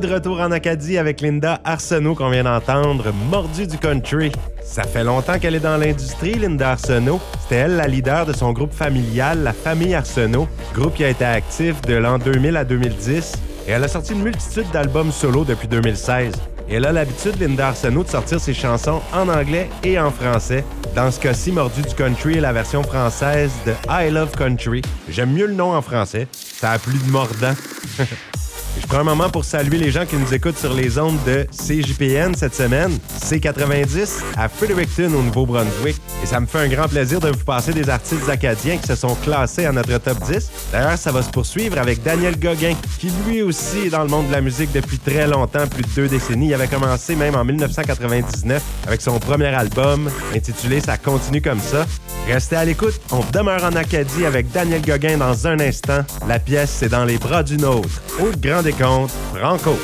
De 0.00 0.12
retour 0.14 0.40
en 0.40 0.50
Acadie 0.50 0.98
avec 0.98 1.20
Linda 1.20 1.60
Arsenault 1.64 2.14
qu'on 2.14 2.30
vient 2.30 2.44
d'entendre, 2.44 3.12
mordue 3.30 3.66
du 3.66 3.76
country. 3.76 4.32
Ça 4.64 4.82
fait 4.82 5.04
longtemps 5.04 5.38
qu'elle 5.38 5.54
est 5.54 5.60
dans 5.60 5.76
l'industrie, 5.76 6.34
Linda 6.34 6.70
Arsenault. 6.70 7.20
C'était 7.42 7.56
elle 7.56 7.76
la 7.76 7.86
leader 7.86 8.24
de 8.24 8.32
son 8.32 8.52
groupe 8.52 8.72
familial, 8.72 9.42
la 9.42 9.52
famille 9.52 9.94
Arsenault, 9.94 10.48
groupe 10.74 10.94
qui 10.94 11.04
a 11.04 11.10
été 11.10 11.24
actif 11.24 11.80
de 11.82 11.94
l'an 11.94 12.18
2000 12.18 12.56
à 12.56 12.64
2010. 12.64 13.34
Et 13.68 13.72
elle 13.72 13.84
a 13.84 13.88
sorti 13.88 14.14
une 14.14 14.22
multitude 14.22 14.66
d'albums 14.72 15.12
solo 15.12 15.44
depuis 15.44 15.68
2016. 15.68 16.32
Et 16.68 16.74
elle 16.74 16.86
a 16.86 16.92
l'habitude, 16.92 17.38
Linda 17.38 17.68
Arsenault, 17.68 18.04
de 18.04 18.08
sortir 18.08 18.40
ses 18.40 18.54
chansons 18.54 19.02
en 19.12 19.28
anglais 19.28 19.68
et 19.84 19.98
en 19.98 20.10
français. 20.10 20.64
Dans 20.96 21.10
ce 21.10 21.20
cas-ci, 21.20 21.52
Mordu 21.52 21.82
du 21.82 21.94
Country 21.94 22.38
est 22.38 22.40
la 22.40 22.52
version 22.52 22.82
française 22.82 23.52
de 23.66 23.72
I 23.88 24.10
Love 24.10 24.32
Country. 24.36 24.82
J'aime 25.08 25.32
mieux 25.32 25.46
le 25.46 25.54
nom 25.54 25.74
en 25.74 25.82
français. 25.82 26.26
Ça 26.32 26.72
a 26.72 26.78
plus 26.78 26.98
de 26.98 27.10
mordant. 27.10 27.54
Je 28.78 28.86
prends 28.86 28.98
un 28.98 29.04
moment 29.04 29.28
pour 29.30 29.44
saluer 29.44 29.78
les 29.78 29.90
gens 29.90 30.06
qui 30.06 30.16
nous 30.16 30.32
écoutent 30.32 30.58
sur 30.58 30.72
les 30.74 30.98
ondes 30.98 31.18
de 31.26 31.46
CJPN 31.52 32.34
cette 32.34 32.54
semaine, 32.54 32.98
C90 33.22 34.22
à 34.36 34.48
Fredericton 34.48 35.12
au 35.14 35.22
Nouveau-Brunswick. 35.22 35.96
Et 36.22 36.26
ça 36.26 36.40
me 36.40 36.46
fait 36.46 36.58
un 36.58 36.68
grand 36.68 36.88
plaisir 36.88 37.20
de 37.20 37.28
vous 37.28 37.44
passer 37.44 37.72
des 37.72 37.88
artistes 37.88 38.28
acadiens 38.28 38.76
qui 38.76 38.86
se 38.86 38.94
sont 38.94 39.14
classés 39.16 39.66
à 39.66 39.72
notre 39.72 39.98
top 39.98 40.18
10. 40.20 40.50
D'ailleurs, 40.72 40.98
ça 40.98 41.12
va 41.12 41.22
se 41.22 41.30
poursuivre 41.30 41.78
avec 41.78 42.02
Daniel 42.02 42.38
Gauguin, 42.38 42.74
qui 42.98 43.10
lui 43.26 43.42
aussi 43.42 43.86
est 43.86 43.90
dans 43.90 44.02
le 44.02 44.08
monde 44.08 44.28
de 44.28 44.32
la 44.32 44.40
musique 44.40 44.72
depuis 44.72 44.98
très 44.98 45.26
longtemps, 45.26 45.66
plus 45.66 45.82
de 45.82 45.88
deux 45.94 46.08
décennies. 46.08 46.48
Il 46.48 46.54
avait 46.54 46.68
commencé 46.68 47.16
même 47.16 47.34
en 47.34 47.44
1999 47.44 48.62
avec 48.86 49.00
son 49.00 49.18
premier 49.18 49.46
album 49.46 50.10
intitulé 50.34 50.80
Ça 50.80 50.96
continue 50.96 51.42
comme 51.42 51.60
ça. 51.60 51.86
Restez 52.28 52.56
à 52.56 52.64
l'écoute, 52.64 53.00
on 53.10 53.22
demeure 53.32 53.64
en 53.64 53.74
Acadie 53.74 54.26
avec 54.26 54.50
Daniel 54.52 54.82
Gauguin 54.82 55.16
dans 55.16 55.46
un 55.46 55.58
instant. 55.58 56.04
La 56.28 56.38
pièce, 56.38 56.70
c'est 56.70 56.88
dans 56.88 57.04
les 57.04 57.18
bras 57.18 57.42
d'une 57.42 57.64
autre. 57.64 57.88
Au 58.20 58.30
grand 58.36 58.59
décompte, 58.62 59.12
Franco. 59.34 59.78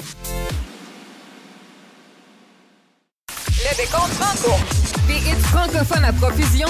Le 3.28 3.76
décompte 3.76 4.12
Franco. 4.12 4.54
Des 5.06 5.14
hits 5.14 5.42
francophones 5.42 6.04
à 6.04 6.12
profusion. 6.12 6.68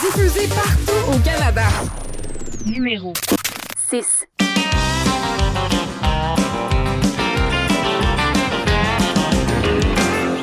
Diffusés 0.00 0.48
partout 0.48 1.12
au 1.12 1.18
Canada. 1.18 1.66
Numéro 2.66 3.12
6. 3.90 4.26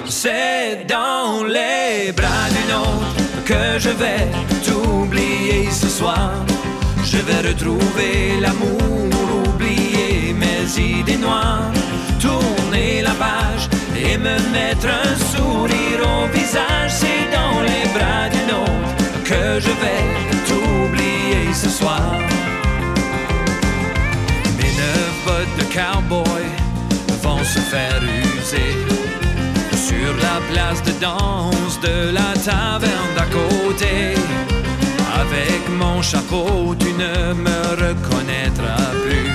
C'est 0.06 0.86
dans 0.88 1.44
les 1.44 2.12
bras 2.12 2.50
d'une 2.50 2.76
autre 2.76 3.46
que 3.46 3.80
je 3.80 3.90
vais 3.90 4.28
t'oublier 4.64 5.70
ce 5.72 5.90
soir. 5.90 6.32
Je 7.12 7.18
vais 7.18 7.42
retrouver 7.50 8.40
l'amour, 8.40 9.10
oublier 9.48 10.32
mes 10.32 10.80
idées 10.80 11.18
noires, 11.18 11.72
tourner 12.22 13.02
la 13.02 13.16
page 13.16 13.68
et 13.98 14.16
me 14.16 14.38
mettre 14.52 14.86
un 14.86 15.16
sourire 15.34 16.02
au 16.06 16.28
visage. 16.32 16.92
C'est 16.92 17.26
dans 17.34 17.62
les 17.62 17.86
bras 17.96 18.30
d'une 18.30 18.54
autre 18.64 19.24
que 19.24 19.60
je 19.60 19.74
vais 19.82 20.06
t'oublier 20.48 21.52
ce 21.52 21.70
soir. 21.70 22.14
Mes 24.60 24.72
neuf 24.82 25.14
bottes 25.26 25.56
de 25.58 25.66
cowboy 25.74 26.46
vont 27.24 27.44
se 27.44 27.60
faire 27.60 28.02
user 28.04 28.76
sur 29.74 30.14
la 30.18 30.40
place 30.52 30.84
de 30.84 30.92
danse 31.02 31.80
de 31.82 32.12
la 32.12 32.34
taverne 32.46 33.14
d'à 33.16 33.26
côté. 33.26 34.49
Avec 35.20 35.68
mon 35.78 36.02
chapeau, 36.02 36.74
tu 36.80 36.92
ne 36.94 37.34
me 37.34 37.60
reconnaîtras 37.84 38.92
plus. 39.04 39.32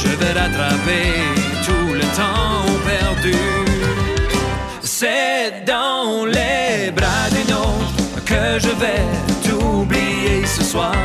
Je 0.00 0.08
vais 0.18 0.32
rattraper 0.32 1.06
tout 1.66 1.92
le 2.00 2.06
temps 2.20 2.66
perdu. 2.84 3.36
C'est 4.82 5.64
dans 5.66 6.26
les 6.26 6.90
bras 6.90 7.28
d'une 7.30 7.54
autre 7.54 8.24
que 8.24 8.58
je 8.58 8.72
vais 8.82 9.04
t'oublier 9.44 10.44
ce 10.46 10.64
soir. 10.64 10.96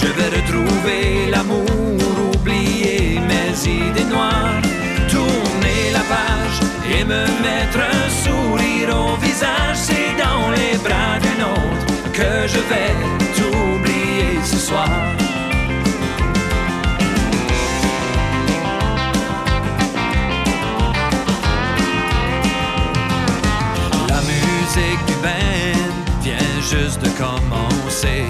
Je 0.00 0.08
vais 0.16 0.30
retrouver 0.36 1.30
l'amour, 1.30 1.96
oublier 2.34 3.20
mes 3.30 3.52
idées 3.68 4.10
noires, 4.14 4.60
tourner 5.08 5.80
la 5.92 6.04
page 6.14 6.58
et 6.92 7.04
me 7.04 7.24
mettre 7.46 7.78
un 7.96 8.04
sourire 8.24 8.90
au 9.02 9.16
visage. 9.16 9.76
C'est 9.88 10.12
dans 10.24 10.50
les 10.50 10.76
bras 10.86 11.18
d'une 11.24 11.44
autre 11.44 11.93
que 12.14 12.46
je 12.46 12.60
vais 12.70 12.94
t'oublier 13.36 14.38
ce 14.44 14.56
soir. 14.56 14.88
La 24.08 24.20
musique 24.32 25.04
du 25.06 25.14
band 25.24 25.94
vient 26.22 26.56
juste 26.60 27.00
de 27.02 27.08
commencer. 27.18 28.24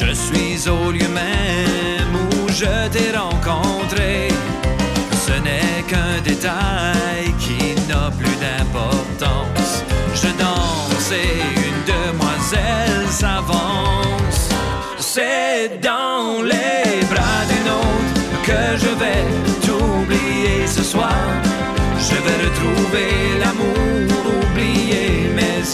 Je 0.00 0.14
suis 0.14 0.68
au 0.68 0.90
lieu 0.90 1.08
même 1.08 2.14
où 2.32 2.48
je 2.48 2.88
t'ai 2.88 3.10
rencontré. 3.16 4.28
Ce 5.26 5.32
n'est 5.32 5.82
qu'un 5.86 6.20
détail 6.24 6.69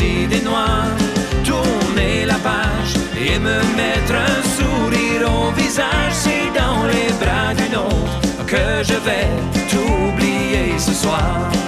mes 0.00 0.24
idées 0.24 0.42
noires, 0.42 0.96
tourner 1.44 2.24
la 2.26 2.34
page 2.34 2.94
et 3.16 3.38
me 3.38 3.58
mettre 3.76 4.14
un 4.14 4.42
sourire 4.56 5.28
au 5.30 5.52
visage. 5.52 6.12
C'est 6.12 6.50
dans 6.54 6.84
les 6.86 7.12
bras 7.20 7.54
d'une 7.54 7.76
autre 7.76 8.20
que 8.46 8.82
je 8.82 8.94
vais 8.94 9.28
t'oublier 9.70 10.78
ce 10.78 10.92
soir. 10.92 11.65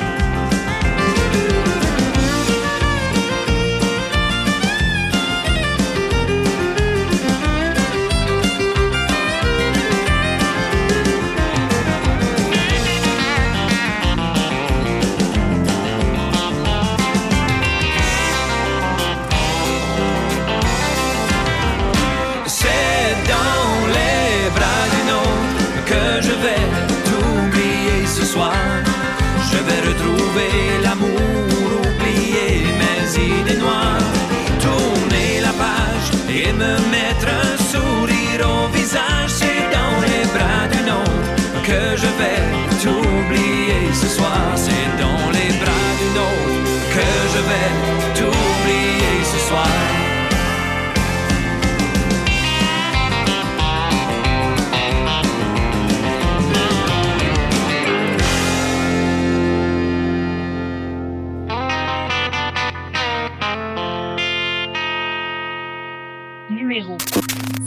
Numéro 66.58 66.96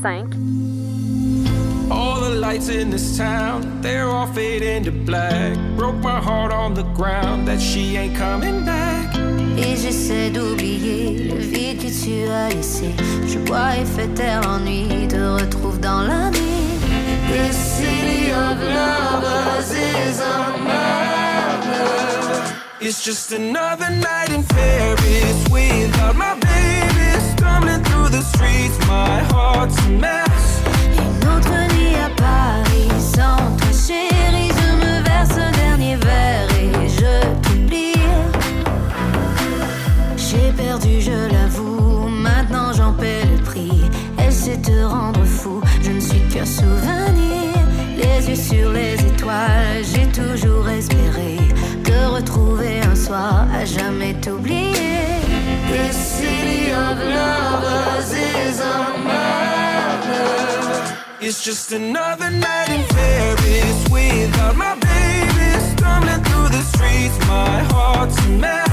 5. 0.01 0.27
All 1.89 2.19
the 2.19 2.35
lights 2.35 2.67
in 2.67 2.89
this 2.89 3.17
town, 3.17 3.81
they're 3.81 4.09
all 4.09 4.27
fading 4.27 4.83
to 4.83 4.91
black. 4.91 5.57
Broke 5.77 5.95
my 6.03 6.19
heart 6.19 6.51
on 6.51 6.73
the 6.73 6.83
ground 6.93 7.47
that 7.47 7.61
she 7.61 7.95
ain't 7.95 8.17
coming 8.17 8.65
back. 8.65 9.15
Et 9.57 9.77
j'essaie 9.77 10.29
d'oublier 10.29 11.29
le 11.29 11.39
vide 11.39 11.79
que 11.79 11.87
tu 11.87 12.29
as 12.29 12.49
laissé. 12.49 12.91
Je 13.27 13.39
bois 13.39 13.77
et 13.77 13.85
fais 13.85 14.09
taire 14.09 14.41
l'ennui, 14.41 15.07
te 15.07 15.15
retrouve 15.15 15.79
dans 15.79 16.01
la 16.01 16.29
nuit. 16.29 16.79
This 17.31 17.55
city 17.55 18.31
of 18.31 18.59
lovers 18.59 19.71
is 19.71 20.19
a 20.19 20.57
murder. 20.57 21.81
It's 22.81 23.01
just 23.01 23.31
another 23.31 23.89
night 23.89 24.31
in 24.31 24.43
Paris 24.43 25.47
without 25.49 26.15
my 26.17 26.33
baby. 26.35 26.50
Stumbling 28.11 28.19
through 28.19 28.19
the 28.19 28.21
streets, 28.21 28.77
my 28.87 29.23
heart's 29.31 29.77
a. 29.77 30.25
Une 30.97 31.27
autre 31.29 31.73
nuit 31.73 31.95
à 31.95 32.09
Paris 32.15 32.89
sans 32.99 33.37
toi, 33.57 33.71
chérie. 33.71 34.49
Je 34.49 34.69
me 34.75 35.03
verse 35.03 35.37
un 35.37 35.51
dernier 35.51 35.95
verre 35.95 36.49
et 36.59 36.89
je 36.89 37.39
t'oublie. 37.41 37.95
J'ai 40.17 40.51
perdu, 40.57 41.01
je 41.01 41.31
l'avoue. 41.31 42.09
Maintenant 42.09 42.73
j'en 42.73 42.93
paie 42.93 43.23
le 43.25 43.41
prix. 43.43 43.81
Elle 44.17 44.33
sait 44.33 44.57
te 44.57 44.83
rendre 44.83 45.23
fou. 45.23 45.61
Je 45.81 45.91
ne 45.91 45.99
suis 45.99 46.21
qu'un 46.29 46.45
souvenir. 46.45 47.55
Les 47.97 48.29
yeux 48.29 48.35
sur 48.35 48.71
les 48.71 48.95
étoiles. 48.95 49.83
J'ai 49.83 50.07
toujours 50.07 50.67
espéré 50.69 51.37
te 51.83 52.13
retrouver 52.13 52.81
un 52.81 52.95
soir. 52.95 53.45
À 53.53 53.65
jamais 53.65 54.13
t'oublier. 54.15 55.20
It's 61.31 61.45
just 61.45 61.71
another 61.71 62.29
night 62.29 62.69
in 62.69 62.83
Paris 62.89 63.89
without 63.89 64.55
my 64.57 64.75
baby. 64.75 65.59
Stumbling 65.77 66.23
through 66.25 66.49
the 66.49 66.61
streets, 66.61 67.17
my 67.25 67.63
heart's 67.71 68.19
a 68.25 68.29
mess. 68.29 68.70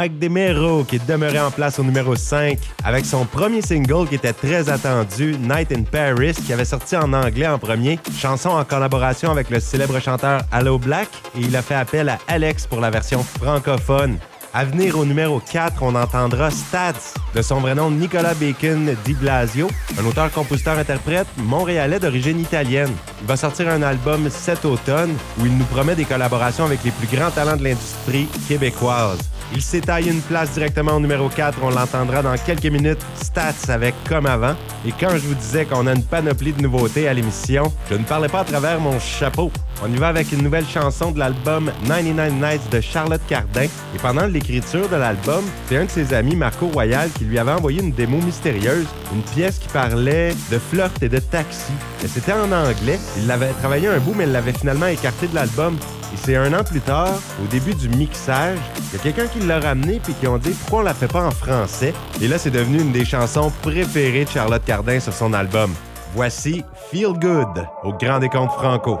Mike 0.00 0.18
DeMero 0.18 0.82
qui 0.84 0.98
demeurait 0.98 1.40
en 1.40 1.50
place 1.50 1.78
au 1.78 1.84
numéro 1.84 2.16
5 2.16 2.58
avec 2.84 3.04
son 3.04 3.26
premier 3.26 3.60
single 3.60 4.08
qui 4.08 4.14
était 4.14 4.32
très 4.32 4.70
attendu, 4.70 5.36
Night 5.38 5.72
in 5.72 5.82
Paris, 5.82 6.32
qui 6.32 6.54
avait 6.54 6.64
sorti 6.64 6.96
en 6.96 7.12
anglais 7.12 7.46
en 7.46 7.58
premier, 7.58 7.98
chanson 8.16 8.48
en 8.48 8.64
collaboration 8.64 9.30
avec 9.30 9.50
le 9.50 9.60
célèbre 9.60 10.00
chanteur 10.00 10.40
Allo 10.52 10.78
Black 10.78 11.08
et 11.36 11.40
il 11.40 11.54
a 11.54 11.60
fait 11.60 11.74
appel 11.74 12.08
à 12.08 12.18
Alex 12.28 12.66
pour 12.66 12.80
la 12.80 12.88
version 12.88 13.22
francophone. 13.22 14.16
À 14.54 14.64
venir 14.64 14.98
au 14.98 15.04
numéro 15.04 15.38
4, 15.38 15.82
on 15.82 15.94
entendra 15.94 16.50
Stats, 16.50 17.12
de 17.34 17.42
son 17.42 17.60
vrai 17.60 17.74
nom 17.74 17.90
Nicolas 17.90 18.32
Bacon 18.32 18.96
Di 19.04 19.12
Blasio, 19.12 19.68
un 20.00 20.06
auteur-compositeur-interprète 20.06 21.26
montréalais 21.36 22.00
d'origine 22.00 22.40
italienne. 22.40 22.90
Il 23.20 23.26
va 23.26 23.36
sortir 23.36 23.68
un 23.68 23.82
album 23.82 24.30
cet 24.30 24.64
automne 24.64 25.14
où 25.38 25.44
il 25.44 25.58
nous 25.58 25.64
promet 25.66 25.94
des 25.94 26.06
collaborations 26.06 26.64
avec 26.64 26.82
les 26.84 26.90
plus 26.90 27.14
grands 27.14 27.30
talents 27.30 27.58
de 27.58 27.64
l'industrie 27.64 28.28
québécoise. 28.48 29.29
Il 29.52 29.62
s'étaille 29.62 30.08
une 30.08 30.20
place 30.20 30.52
directement 30.52 30.92
au 30.92 31.00
numéro 31.00 31.28
4. 31.28 31.58
On 31.62 31.70
l'entendra 31.70 32.22
dans 32.22 32.36
quelques 32.36 32.66
minutes. 32.66 33.00
Stats 33.20 33.68
avec 33.68 33.94
Comme 34.08 34.26
avant. 34.26 34.54
Et 34.86 34.92
quand 34.92 35.10
je 35.10 35.26
vous 35.26 35.34
disais 35.34 35.64
qu'on 35.64 35.86
a 35.86 35.92
une 35.92 36.04
panoplie 36.04 36.52
de 36.52 36.62
nouveautés 36.62 37.08
à 37.08 37.14
l'émission, 37.14 37.72
je 37.90 37.96
ne 37.96 38.04
parlais 38.04 38.28
pas 38.28 38.40
à 38.40 38.44
travers 38.44 38.80
mon 38.80 38.98
chapeau. 39.00 39.50
On 39.82 39.92
y 39.92 39.96
va 39.96 40.08
avec 40.08 40.30
une 40.32 40.42
nouvelle 40.42 40.66
chanson 40.66 41.10
de 41.10 41.18
l'album 41.18 41.70
99 41.86 42.32
Nights 42.34 42.70
de 42.70 42.80
Charlotte 42.80 43.20
Cardin. 43.28 43.64
Et 43.64 43.98
pendant 44.00 44.26
l'écriture 44.26 44.88
de 44.88 44.96
l'album, 44.96 45.44
c'est 45.68 45.78
un 45.78 45.84
de 45.84 45.90
ses 45.90 46.14
amis, 46.14 46.36
Marco 46.36 46.66
Royal, 46.68 47.10
qui 47.10 47.24
lui 47.24 47.38
avait 47.38 47.52
envoyé 47.52 47.82
une 47.82 47.92
démo 47.92 48.18
mystérieuse, 48.18 48.86
une 49.12 49.22
pièce 49.22 49.58
qui 49.58 49.68
parlait 49.68 50.34
de 50.50 50.58
flirt 50.58 51.02
et 51.02 51.08
de 51.08 51.18
taxi. 51.18 51.72
Et 52.04 52.08
c'était 52.08 52.32
en 52.32 52.52
anglais. 52.52 53.00
Il 53.16 53.26
l'avait 53.26 53.52
travaillé 53.60 53.88
un 53.88 53.98
bout, 53.98 54.14
mais 54.16 54.24
il 54.24 54.32
l'avait 54.32 54.52
finalement 54.52 54.86
écarté 54.86 55.26
de 55.26 55.34
l'album. 55.34 55.76
Et 56.12 56.16
c'est 56.16 56.36
un 56.36 56.52
an 56.52 56.64
plus 56.64 56.80
tard, 56.80 57.14
au 57.42 57.46
début 57.46 57.74
du 57.74 57.88
mixage, 57.88 58.58
il 58.78 58.96
y 58.96 59.00
a 59.00 59.02
quelqu'un 59.02 59.26
qui 59.26 59.40
l'a 59.46 59.60
ramené 59.60 60.00
puis 60.02 60.12
qui 60.14 60.26
ont 60.26 60.38
dit 60.38 60.50
pourquoi 60.50 60.80
on 60.80 60.82
la 60.82 60.94
fait 60.94 61.06
pas 61.06 61.24
en 61.24 61.30
français? 61.30 61.94
Et 62.20 62.26
là, 62.26 62.38
c'est 62.38 62.50
devenu 62.50 62.80
une 62.80 62.92
des 62.92 63.04
chansons 63.04 63.52
préférées 63.62 64.24
de 64.24 64.30
Charlotte 64.30 64.64
Cardin 64.64 64.98
sur 64.98 65.12
son 65.12 65.32
album. 65.32 65.72
Voici 66.14 66.64
Feel 66.90 67.12
Good 67.12 67.64
au 67.84 67.92
Grand 67.92 68.18
Décompte 68.18 68.52
Franco. 68.52 68.98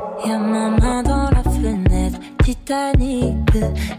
Titanic. 2.64 3.36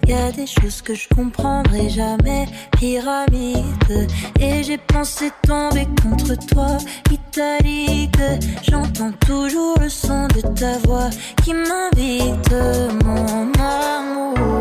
Y 0.07 0.13
a 0.13 0.31
des 0.31 0.47
choses 0.47 0.81
que 0.81 0.93
je 0.93 1.07
comprendrai 1.15 1.89
jamais, 1.89 2.45
pyramide. 2.77 4.07
Et 4.39 4.63
j'ai 4.63 4.77
pensé 4.77 5.31
tomber 5.43 5.87
contre 6.01 6.35
toi, 6.47 6.77
italique. 7.11 8.15
J'entends 8.63 9.13
toujours 9.25 9.77
le 9.79 9.89
son 9.89 10.27
de 10.27 10.41
ta 10.41 10.77
voix 10.79 11.09
qui 11.43 11.53
m'invite, 11.53 12.51
mon 13.05 13.51
amour. 13.59 14.60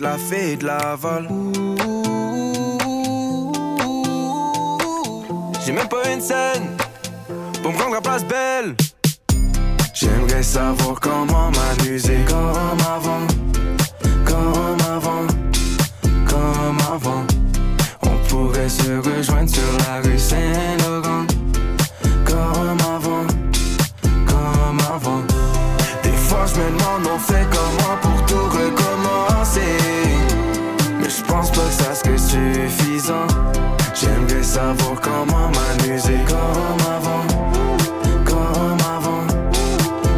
la 0.00 0.16
fée 0.16 0.56
de 0.56 0.66
Laval. 0.66 1.28
J'ai 5.64 5.72
même 5.72 5.88
pas 5.88 6.10
une 6.12 6.20
scène 6.20 6.76
pour 7.62 7.72
me 7.72 7.78
rendre 7.78 7.94
la 7.94 8.00
place 8.00 8.24
belle. 8.24 8.74
J'aimerais 9.94 10.42
savoir 10.42 10.98
comment 11.00 11.50
m'amuser 11.50 12.18
comme 12.26 12.80
avant, 12.80 13.26
comme 14.24 14.80
avant, 14.96 15.26
comme 16.26 16.78
avant. 16.92 17.24
On 18.02 18.16
pourrait 18.28 18.68
se 18.68 18.92
rejoindre 18.98 19.50
sur 19.50 19.72
la 19.86 20.00
rue 20.00 20.18
Saint-Laurent, 20.18 21.26
comme 22.24 22.78
avant, 22.94 23.26
comme 24.26 24.80
avant. 24.94 25.22
Des 26.02 26.10
fois 26.10 26.44
je 26.46 26.60
me 26.60 26.66
demande 26.78 27.06
on 27.14 27.18
fait 27.18 27.46
comment 27.50 27.83
suffisant. 33.04 33.26
J'aimerais 33.94 34.42
savoir 34.42 35.00
comment 35.00 35.50
m'amuser 35.50 36.18
comme 36.26 36.86
avant, 36.86 37.26
comme 38.24 38.78
avant, 38.80 39.26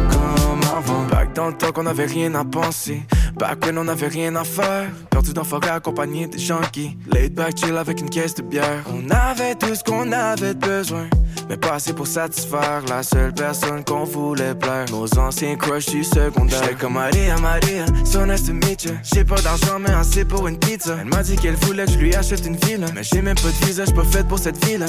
comme 0.09 0.77
avant. 0.77 1.03
Back 1.07 1.33
dans 1.33 1.47
le 1.47 1.53
temps 1.53 1.71
qu'on 1.71 1.85
avait 1.85 2.05
rien 2.05 2.33
à 2.35 2.43
penser. 2.45 3.03
Back 3.37 3.65
when 3.65 3.77
on 3.77 3.87
avait 3.87 4.07
rien 4.07 4.35
à 4.35 4.43
faire. 4.43 4.89
Perdu 5.11 5.31
dans 5.31 5.43
forêt 5.43 5.69
accompagné 5.69 6.25
des 6.25 6.39
gens 6.39 6.61
qui 6.71 6.97
laid 7.11 7.29
back 7.29 7.55
chill 7.57 7.77
avec 7.77 7.99
une 8.01 8.09
caisse 8.09 8.33
de 8.33 8.41
bière. 8.41 8.83
On 8.91 9.07
avait 9.11 9.53
tout 9.53 9.75
ce 9.75 9.83
qu'on 9.83 10.11
avait 10.11 10.55
besoin. 10.55 11.07
Mais 11.47 11.55
pas 11.55 11.73
assez 11.75 11.93
pour 11.93 12.07
satisfaire 12.07 12.81
la 12.89 13.03
seule 13.03 13.33
personne 13.33 13.83
qu'on 13.83 14.05
voulait 14.05 14.55
plaire. 14.55 14.85
Nos 14.91 15.07
anciens 15.19 15.55
crushs 15.55 15.85
du 15.85 16.03
secondaire. 16.03 16.63
J'étais 16.63 16.75
comme 16.75 16.93
Maria, 16.93 17.37
Maria, 17.37 17.85
so 18.03 18.25
nice 18.25 18.43
to 18.43 18.53
meet 18.53 18.85
you. 18.85 18.93
J'ai 19.03 19.23
pas 19.23 19.39
d'argent, 19.41 19.77
mais 19.79 19.91
assez 19.91 20.25
pour 20.25 20.47
une 20.47 20.57
pizza. 20.57 20.97
Elle 20.99 21.07
m'a 21.07 21.21
dit 21.21 21.35
qu'elle 21.35 21.55
voulait 21.55 21.85
que 21.85 21.91
je 21.91 21.97
lui 21.99 22.15
achète 22.15 22.45
une 22.45 22.57
ville. 22.57 22.85
Mais 22.95 23.03
j'ai 23.03 23.21
même 23.21 23.35
pas 23.35 23.49
de 23.49 23.65
visa, 23.65 23.83
j'suis 23.85 23.95
pas 23.95 24.03
faite 24.03 24.27
pour 24.27 24.39
cette 24.39 24.65
ville. 24.65 24.85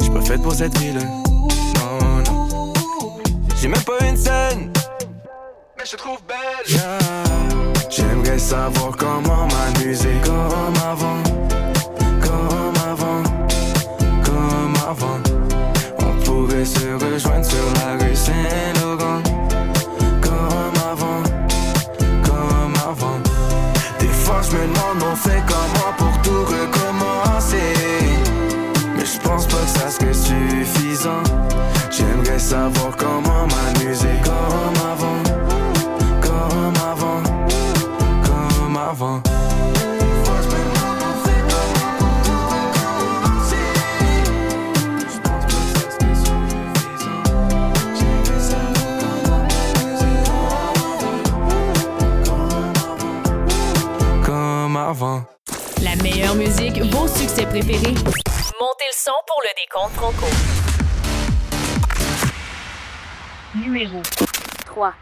J'suis 0.00 0.12
pas 0.12 0.22
faite 0.22 0.42
pour 0.42 0.54
cette 0.54 0.78
ville. 0.78 0.98
Non, 0.98 2.22
non. 2.26 2.72
J'ai 3.60 3.68
même 3.68 3.82
pas 3.82 4.06
une 4.06 4.16
scène. 4.16 4.72
Je 5.82 5.96
trouve 5.96 6.18
belle. 6.28 6.78
J'aimerais 7.88 8.38
savoir 8.38 8.94
comment 8.96 9.48
m'amuser 9.48 10.14
comme 10.22 10.74
avant. 10.76 11.22
Comme 12.20 12.74
avant. 12.88 13.22
Comme 14.22 14.74
avant. 14.88 15.18
On 15.98 16.24
pourrait 16.24 16.66
se 16.66 16.92
rejoindre 17.02 17.44
sur 17.44 17.64
la 17.76 18.04
rue 18.04 18.14
Saint-Laurent. 18.14 19.22
Comme 20.20 20.82
avant. 20.92 21.22
Comme 22.24 22.74
avant. 22.88 23.18
Des 23.98 24.06
fois 24.06 24.42
je 24.42 24.56
me 24.56 24.62
demande 24.62 25.02
on 25.10 25.16
fait 25.16 25.42
comment 25.48 25.92
pour 25.96 26.22
tout 26.22 26.44
recommencer? 26.44 27.74
Mais 28.96 29.06
je 29.06 29.18
pense 29.20 29.46
pas 29.46 29.56
que 29.56 29.78
ça 29.78 29.90
serait 29.90 30.14
suffisant. 30.14 31.22
J'aimerais 31.90 32.38
savoir 32.38 32.94
comment 32.96 33.46
m'amuser 33.46 34.20
comme 34.22 34.79
3. 64.80 64.94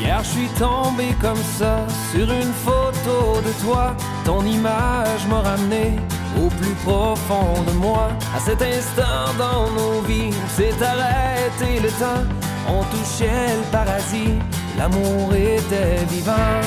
Hier, 0.00 0.18
je 0.24 0.28
suis 0.28 0.48
tombé 0.58 1.14
comme 1.20 1.36
ça 1.58 1.86
sur 2.10 2.30
une 2.32 2.52
photo 2.64 3.40
de 3.46 3.52
toi. 3.62 3.94
Ton 4.24 4.44
image 4.44 5.26
m'a 5.28 5.40
ramené 5.40 5.98
au 6.42 6.48
plus 6.48 6.74
profond 6.84 7.62
de 7.66 7.72
moi. 7.72 8.08
À 8.34 8.40
cet 8.40 8.62
instant 8.62 9.34
dans 9.38 9.70
nos 9.70 10.00
vies, 10.02 10.32
s'est 10.56 10.74
arrêté 10.82 11.80
le 11.80 11.90
temps. 11.90 12.24
On 12.68 12.82
touchait 12.84 13.56
le 13.58 13.64
paradis, 13.70 14.38
l'amour 14.78 15.34
était 15.34 16.04
vivant. 16.08 16.60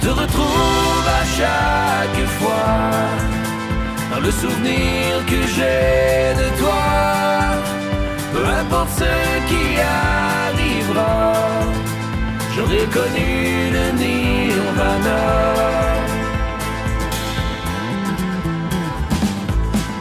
Te 0.00 0.08
retrouve 0.08 1.06
à 1.06 1.24
chaque 1.38 2.26
fois 2.38 2.80
dans 4.10 4.20
le 4.20 4.30
souvenir 4.30 5.24
que 5.26 5.40
j'ai 5.54 6.34
de 6.42 6.58
toi. 6.58 6.82
Peu 8.32 8.44
importe 8.46 8.90
ce 8.96 9.48
qui 9.48 9.66
arrivera, 9.78 11.32
j'aurais 12.56 12.86
connu 12.98 13.70
le 13.76 13.84
nirvana. 13.98 15.22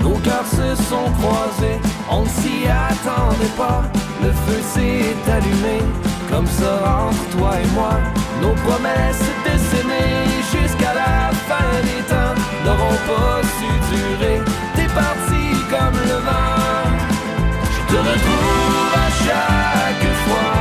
Nos 0.01 0.17
cœurs 0.19 0.47
se 0.47 0.81
sont 0.83 1.11
croisés, 1.19 1.79
on 2.09 2.21
ne 2.23 2.29
s'y 2.29 2.65
attendait 2.67 3.55
pas. 3.57 3.83
Le 4.23 4.31
feu 4.31 4.61
s'est 4.73 5.31
allumé, 5.31 5.79
comme 6.31 6.47
ça 6.47 6.73
entre 7.07 7.37
toi 7.37 7.51
et 7.61 7.67
moi. 7.73 7.93
Nos 8.41 8.53
promesses 8.63 9.29
de 9.45 9.57
n'auront 12.63 12.99
pas 13.09 13.41
su 13.57 13.69
durer. 13.91 14.41
T'es 14.75 14.89
parti 15.03 15.43
comme 15.69 15.97
le 16.11 16.17
vent, 16.27 16.89
je 17.73 17.81
te 17.91 17.99
retrouve 18.09 18.93
à 19.05 19.09
chaque 19.23 20.09
fois. 20.23 20.55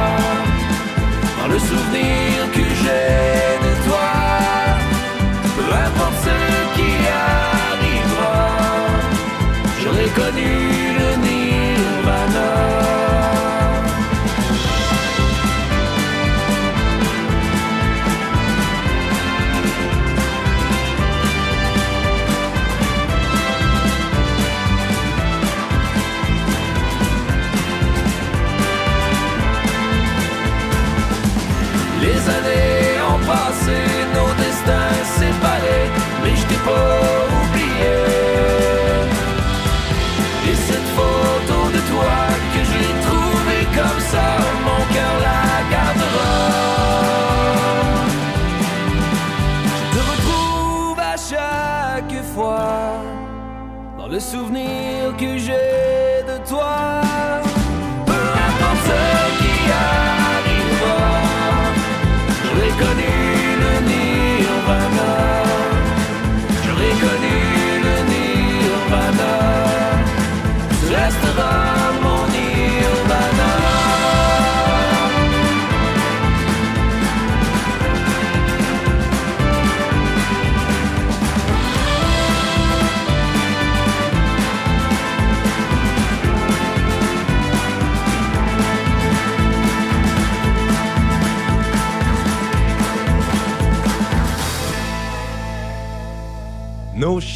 Dans 1.41 1.49
le 1.55 1.59
souvenir 1.59 2.51
que 2.53 2.65
j'ai 2.81 3.28
le 54.19 54.21
souvenir 54.21 55.17
que 55.17 55.39
j'ai 55.39 55.88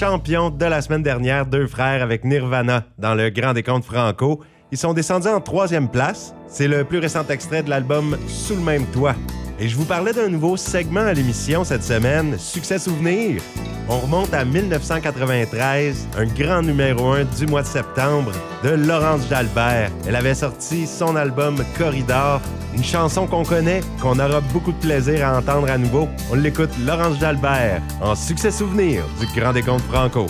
champions 0.02 0.50
de 0.50 0.64
la 0.64 0.82
semaine 0.82 1.04
dernière, 1.04 1.46
deux 1.46 1.68
frères 1.68 2.02
avec 2.02 2.24
Nirvana 2.24 2.82
dans 2.98 3.14
le 3.14 3.30
Grand 3.30 3.52
Décompte 3.52 3.84
Franco. 3.84 4.40
Ils 4.72 4.78
sont 4.78 4.94
descendus 4.94 5.28
en 5.28 5.40
troisième 5.40 5.88
place. 5.88 6.34
C'est 6.48 6.66
le 6.66 6.82
plus 6.82 6.98
récent 6.98 7.24
extrait 7.28 7.62
de 7.62 7.70
l'album 7.70 8.18
Sous 8.26 8.56
le 8.56 8.62
même 8.62 8.84
toit. 8.86 9.14
Et 9.62 9.68
je 9.68 9.76
vous 9.76 9.84
parlais 9.84 10.12
d'un 10.12 10.28
nouveau 10.28 10.56
segment 10.56 11.02
à 11.02 11.12
l'émission 11.12 11.62
cette 11.62 11.84
semaine, 11.84 12.36
Succès 12.36 12.80
Souvenir. 12.80 13.40
On 13.88 14.00
remonte 14.00 14.34
à 14.34 14.44
1993, 14.44 16.08
un 16.18 16.24
grand 16.24 16.62
numéro 16.62 17.12
1 17.12 17.26
du 17.26 17.46
mois 17.46 17.62
de 17.62 17.68
septembre 17.68 18.32
de 18.64 18.70
Laurence 18.70 19.28
Jalbert. 19.28 19.92
Elle 20.04 20.16
avait 20.16 20.34
sorti 20.34 20.84
son 20.84 21.14
album 21.14 21.64
Corridor, 21.78 22.40
une 22.74 22.82
chanson 22.82 23.28
qu'on 23.28 23.44
connaît, 23.44 23.82
qu'on 24.00 24.18
aura 24.18 24.40
beaucoup 24.52 24.72
de 24.72 24.78
plaisir 24.78 25.24
à 25.28 25.38
entendre 25.38 25.70
à 25.70 25.78
nouveau. 25.78 26.08
On 26.32 26.34
l'écoute 26.34 26.76
Laurence 26.84 27.20
Jalbert 27.20 27.82
en 28.00 28.16
Succès 28.16 28.50
Souvenir 28.50 29.04
du 29.20 29.40
Grand 29.40 29.52
Décompte 29.52 29.84
Franco. 29.84 30.26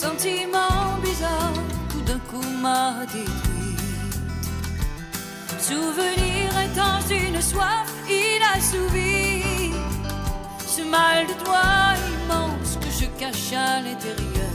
Sentiment 0.00 0.98
bizarre 1.02 1.52
tout 1.90 2.00
d'un 2.08 2.20
coup 2.30 2.48
m'a 2.62 3.04
détruit. 3.12 3.76
Souvenir 5.58 6.46
intense 6.64 7.06
d'une 7.08 7.40
soif 7.42 7.88
inassouvie. 8.08 9.74
Ce 10.74 10.82
mal 10.96 11.26
de 11.30 11.34
toi 11.44 11.66
immense 12.14 12.78
que 12.82 12.90
je 12.98 13.06
cache 13.20 13.52
à 13.52 13.82
l'intérieur. 13.84 14.54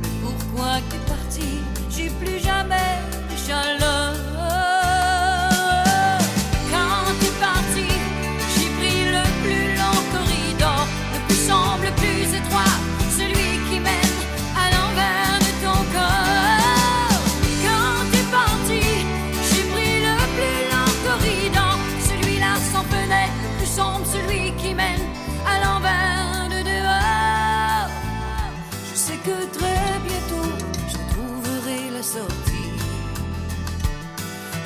Mais 0.00 0.14
pourquoi 0.22 0.72
t'es 0.90 1.02
parti? 1.14 1.50
J'ai 1.90 2.10
plus 2.20 2.38
jamais 2.38 2.94
de 3.30 3.36
chaleur. 3.46 4.07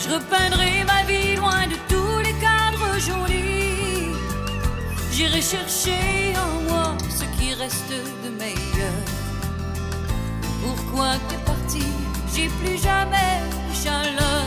Je 0.02 0.08
repeindrai 0.08 0.82
ma 0.84 1.04
vie 1.04 1.36
loin 1.36 1.66
de 1.68 1.76
tous 1.88 2.18
les 2.26 2.34
cadres 2.40 2.98
jaunis. 2.98 4.10
J'irai 5.12 5.40
chercher 5.40 6.34
en 6.36 6.62
moi 6.68 6.96
ce 7.08 7.24
qui 7.36 7.54
reste 7.54 7.94
de 8.24 8.30
meilleur. 8.30 9.02
Pourquoi 10.60 11.10
t'es 11.28 11.38
parti? 11.44 11.84
J'ai 12.34 12.48
plus 12.48 12.78
jamais 12.82 13.42
de 13.68 13.74
chaleur. 13.84 14.41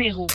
Numéro 0.00 0.26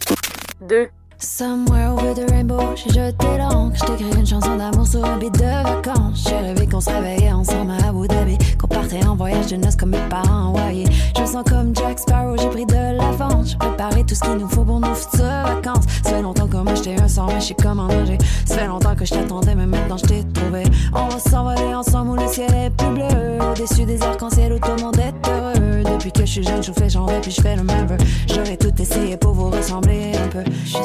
2. 0.62 0.92
Somewhere 1.26 1.90
over 1.90 2.14
the 2.14 2.30
rainbow, 2.32 2.76
j'ai 2.76 2.94
jeté 2.94 3.38
l'encre. 3.40 3.76
J't'écris 3.76 4.20
une 4.20 4.28
chanson 4.28 4.56
d'amour 4.58 4.86
sur 4.86 5.04
un 5.04 5.18
beat 5.18 5.34
de 5.34 5.44
vacances. 5.44 6.24
J'ai 6.30 6.38
rêvé 6.38 6.68
qu'on 6.68 6.80
se 6.80 6.92
réveillait 6.92 7.32
ensemble 7.32 7.72
à 7.72 7.90
Abu 7.90 8.08
Dhabi. 8.08 8.38
Qu'on 8.60 8.68
partait 8.68 9.04
en 9.06 9.16
voyage 9.16 9.48
de 9.48 9.56
noces 9.56 9.76
comme 9.76 9.90
mes 9.90 10.08
parents 10.08 10.50
envoyés. 10.50 10.86
Je 11.16 11.22
me 11.22 11.26
sens 11.26 11.44
comme 11.50 11.76
Jack 11.76 11.98
Sparrow, 11.98 12.38
j'ai 12.38 12.48
pris 12.50 12.66
de 12.68 12.96
l'avance. 12.96 13.50
J'ai 13.50 13.58
préparé 13.58 14.04
tout 14.04 14.14
ce 14.14 14.22
qu'il 14.22 14.36
nous 14.36 14.48
faut 14.48 14.64
pour 14.64 14.80
nos 14.80 14.94
futures 14.94 15.26
vacances. 15.26 15.86
Ça 16.04 16.12
fait 16.12 16.22
longtemps 16.22 16.48
que 16.48 16.58
moi 16.58 16.76
j'étais 16.76 17.02
un 17.02 17.08
sang, 17.08 17.26
mais 17.28 17.40
je 17.40 17.46
suis 17.46 17.56
comme 17.56 17.80
en 17.80 17.88
danger. 17.88 18.20
Ça 18.46 18.60
fait 18.60 18.68
longtemps 18.68 18.96
que 18.96 19.04
je 19.04 19.16
t'attendais, 19.16 19.56
mais 19.56 19.66
maintenant 19.66 19.98
je 19.98 20.06
t'ai 20.06 20.24
trouvé. 20.26 20.64
On 20.94 21.08
va 21.08 21.20
s'envoler 21.20 21.74
ensemble 21.74 22.12
où 22.12 22.16
le 22.16 22.28
ciel 22.28 22.54
est 22.54 22.70
plus 22.70 22.94
bleu. 22.94 23.40
Au-dessus 23.52 23.86
des 23.86 24.02
arcs-en-ciel 24.04 24.54
où 24.54 24.60
tout 24.60 24.76
le 24.78 24.84
monde 24.84 25.00
est 25.00 25.28
heureux. 25.28 25.84
Depuis 25.92 26.12
que 26.12 26.22
je 26.22 26.32
suis 26.32 26.44
jeune, 26.44 26.62
je 26.62 26.72
fais 26.72 26.90
chanter, 26.90 27.20
puis 27.22 27.32
je 27.32 27.42
fais 27.42 27.56
le 27.56 27.64
même. 27.64 27.88
J'aurais 28.28 28.58
tout 28.58 28.74
essayé 28.80 29.18
pour 29.18 29.34
vous 29.34 29.50
ressembler 29.50 30.12
un 30.16 30.28
peu. 30.28 30.44
Je 30.66 30.78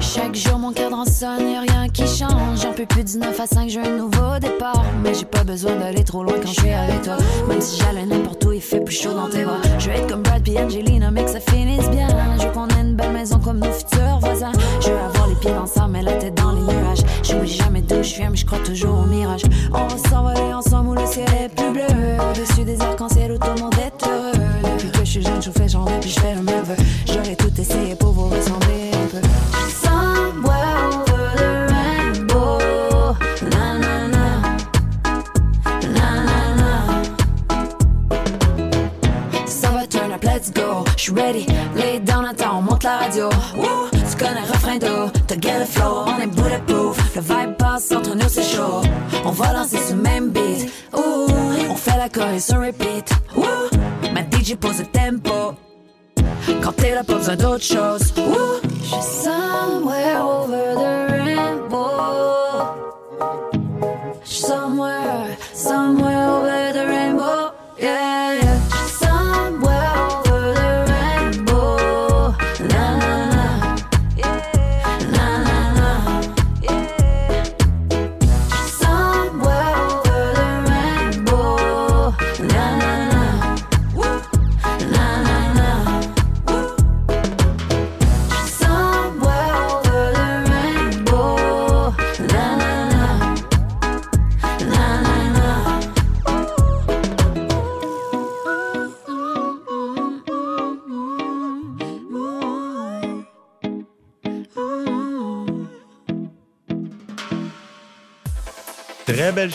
Chaque 0.00 0.34
jour, 0.34 0.58
mon 0.58 0.72
cadran 0.72 1.04
sonne, 1.04 1.38
rien 1.40 1.88
qui 1.92 2.06
change. 2.06 2.62
J'en 2.62 2.72
peux 2.72 2.86
plus 2.86 3.04
du 3.04 3.18
9 3.18 3.38
à 3.38 3.46
5, 3.46 3.68
j'ai 3.68 3.80
un 3.80 3.96
nouveau 3.96 4.38
mais 5.02 5.14
j'ai 5.14 5.24
pas 5.24 5.44
besoin 5.44 5.76
d'aller 5.76 6.04
trop 6.04 6.22
loin 6.22 6.34
quand 6.42 6.48
je 6.48 6.60
suis 6.60 6.72
avec 6.72 7.02
toi. 7.02 7.16
Même 7.48 7.60
si 7.60 7.80
j'allais 7.80 8.06
n'importe 8.06 8.44
où, 8.44 8.52
il 8.52 8.60
fait 8.60 8.80
plus 8.80 8.94
chaud 8.94 9.14
dans 9.14 9.28
tes 9.28 9.44
bras. 9.44 9.60
Je 9.78 9.88
vais 9.88 9.98
être 9.98 10.08
comme 10.08 10.22
Brad 10.22 10.42
Pitt, 10.42 10.58
Angelina, 10.58 11.10
mais 11.10 11.24
que 11.24 11.30
ça 11.30 11.40
finisse 11.40 11.88
bien. 11.90 12.08
Je 12.38 12.46
veux 12.46 12.52
qu'on 12.52 12.68
ait 12.68 12.80
une 12.80 12.94
belle 12.94 13.12
maison 13.12 13.38
comme 13.38 13.58
nos 13.58 13.72
futurs 13.72 14.18
voisins. 14.20 14.52
Je 14.80 14.90
veux 14.90 14.98
avoir 14.98 15.28
les 15.28 15.34
pieds 15.36 15.52
dans 15.52 15.66
ça, 15.66 15.86
mais 15.88 16.02
la 16.02 16.12
tête 16.12 16.34
dans 16.34 16.52
les 16.52 16.62
nuages. 16.62 17.04
Je 17.22 17.44
jamais 17.44 17.82
d'où 17.82 18.02
je 18.02 18.14
viens, 18.14 18.30
mais 18.30 18.36
je 18.36 18.46
crois 18.46 18.58
toujours 18.58 18.95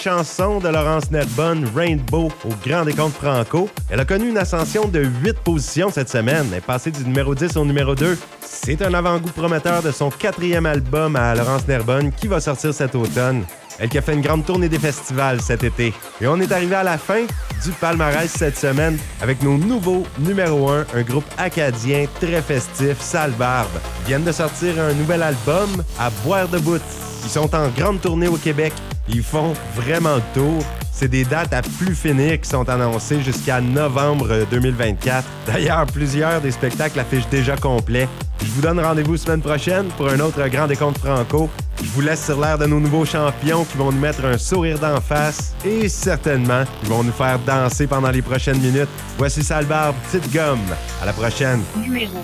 chanson 0.02 0.60
de 0.60 0.68
Laurence 0.68 1.12
Nerbonne, 1.12 1.70
Rainbow, 1.76 2.32
au 2.43 2.49
Grand 2.66 2.86
Décompte 2.86 3.16
Franco. 3.16 3.70
Elle 3.89 3.99
a 3.99 4.06
connu 4.06 4.30
une 4.30 4.38
ascension 4.38 4.88
de 4.88 5.04
8 5.24 5.39
positions 5.39 5.91
cette 5.91 6.10
semaine. 6.10 6.47
Elle 6.56 6.62
passée 6.62 6.89
du 6.89 7.04
numéro 7.04 7.36
10 7.36 7.56
au 7.58 7.66
numéro 7.66 7.93
2. 7.93 8.18
C'est 8.41 8.82
un 8.82 8.93
avant-goût 8.95 9.30
prometteur 9.30 9.84
de 9.84 9.91
son 9.91 10.10
quatrième 10.10 10.66
album 10.66 11.16
à 11.16 11.36
Laurence 11.36 11.68
Nerbonne 11.68 12.12
qui 12.12 12.28
va 12.28 12.39
sortir 12.39 12.74
cet 12.74 12.95
automne. 12.95 13.43
Elle 13.78 13.89
qui 13.89 13.97
a 13.99 14.02
fait 14.02 14.14
une 14.14 14.22
grande 14.22 14.43
tournée 14.43 14.70
des 14.70 14.80
festivals 14.80 15.39
cet 15.39 15.64
été. 15.64 15.93
Et 16.20 16.28
on 16.28 16.39
est 16.39 16.52
arrivé 16.52 16.76
à 16.76 16.84
la 16.84 16.97
fin 16.97 17.26
du 17.64 17.72
palmarès 17.80 18.32
cette 18.32 18.58
semaine 18.58 18.97
avec 19.22 19.43
nos 19.43 19.58
nouveaux 19.58 20.04
numéro 20.18 20.70
1, 20.70 20.86
un 20.95 21.02
groupe 21.04 21.26
acadien 21.38 22.06
très 22.20 22.41
festif, 22.41 22.99
Sale 22.99 23.32
Barbe. 23.32 23.70
Ils 24.02 24.08
viennent 24.08 24.24
de 24.24 24.32
sortir 24.32 24.80
un 24.80 24.93
nouvel 24.93 25.22
album 25.22 25.70
à 25.99 26.10
boire 26.26 26.47
de 26.47 26.58
bout. 26.58 26.82
Ils 27.24 27.30
sont 27.30 27.54
en 27.56 27.68
grande 27.70 28.02
tournée 28.02 28.28
au 28.28 28.38
Québec. 28.38 28.74
Ils 29.10 29.24
font 29.24 29.54
vraiment 29.76 30.16
le 30.16 30.22
tour. 30.34 30.64
C'est 30.91 31.08
des 31.08 31.24
dates 31.24 31.54
à 31.54 31.62
plus 31.62 31.95
finir 31.95 32.39
qui 32.39 32.49
sont 32.49 32.70
annoncées 32.70 33.22
jusqu'à 33.22 33.60
novembre 33.60 34.45
2024. 34.52 35.26
D'ailleurs, 35.47 35.86
plusieurs 35.88 36.41
des 36.41 36.52
spectacles 36.52 36.99
affichent 36.99 37.30
déjà 37.30 37.56
complet. 37.56 38.08
Je 38.43 38.49
vous 38.52 38.62
donne 38.62 38.80
rendez-vous 38.80 39.18
semaine 39.18 39.41
prochaine 39.41 39.88
pour 39.97 40.10
un 40.10 40.20
autre 40.20 40.47
grand 40.47 40.68
décompte 40.68 40.99
franco. 40.99 41.49
Je 41.82 41.89
vous 41.89 42.02
laisse 42.02 42.24
sur 42.26 42.39
l'air 42.39 42.58
de 42.58 42.66
nos 42.66 42.80
nouveaux 42.80 43.06
champions 43.06 43.66
qui 43.66 43.78
vont 43.78 43.91
nous 43.91 43.99
mettre 43.99 44.26
un 44.26 44.38
sourire 44.38 44.78
d'en 44.78 45.02
face 45.02 45.54
et 45.66 45.89
certainement, 45.89 46.64
ils 46.84 46.89
vont 46.89 47.04
nous 47.04 47.12
faire 47.12 47.39
danser 47.39 47.88
pendant 47.88 48.12
les 48.12 48.22
prochaines 48.22 48.60
minutes. 48.60 48.89
Voici 49.18 49.43
Salbarbe, 49.43 49.95
petite 50.12 50.32
gomme. 50.32 50.60
À 51.02 51.06
la 51.06 51.14
prochaine. 51.14 51.62
Numéro 51.78 52.18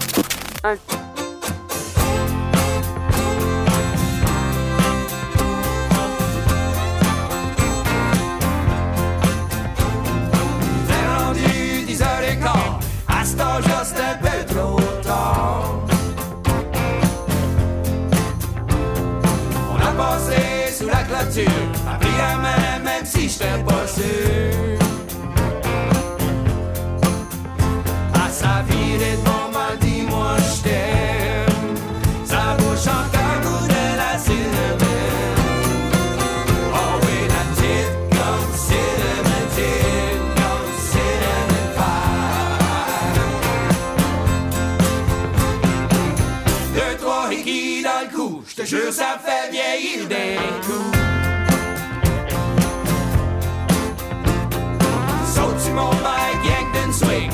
1. 0.64 1.07
Fait 49.28 49.52
vieillir 49.52 50.08
d'un 50.08 50.38
coup. 50.66 50.92
Saute 55.36 55.60
sur 55.60 55.74
mon 55.74 55.90
bike, 55.90 56.44
yank 56.46 56.94
swing, 56.94 57.32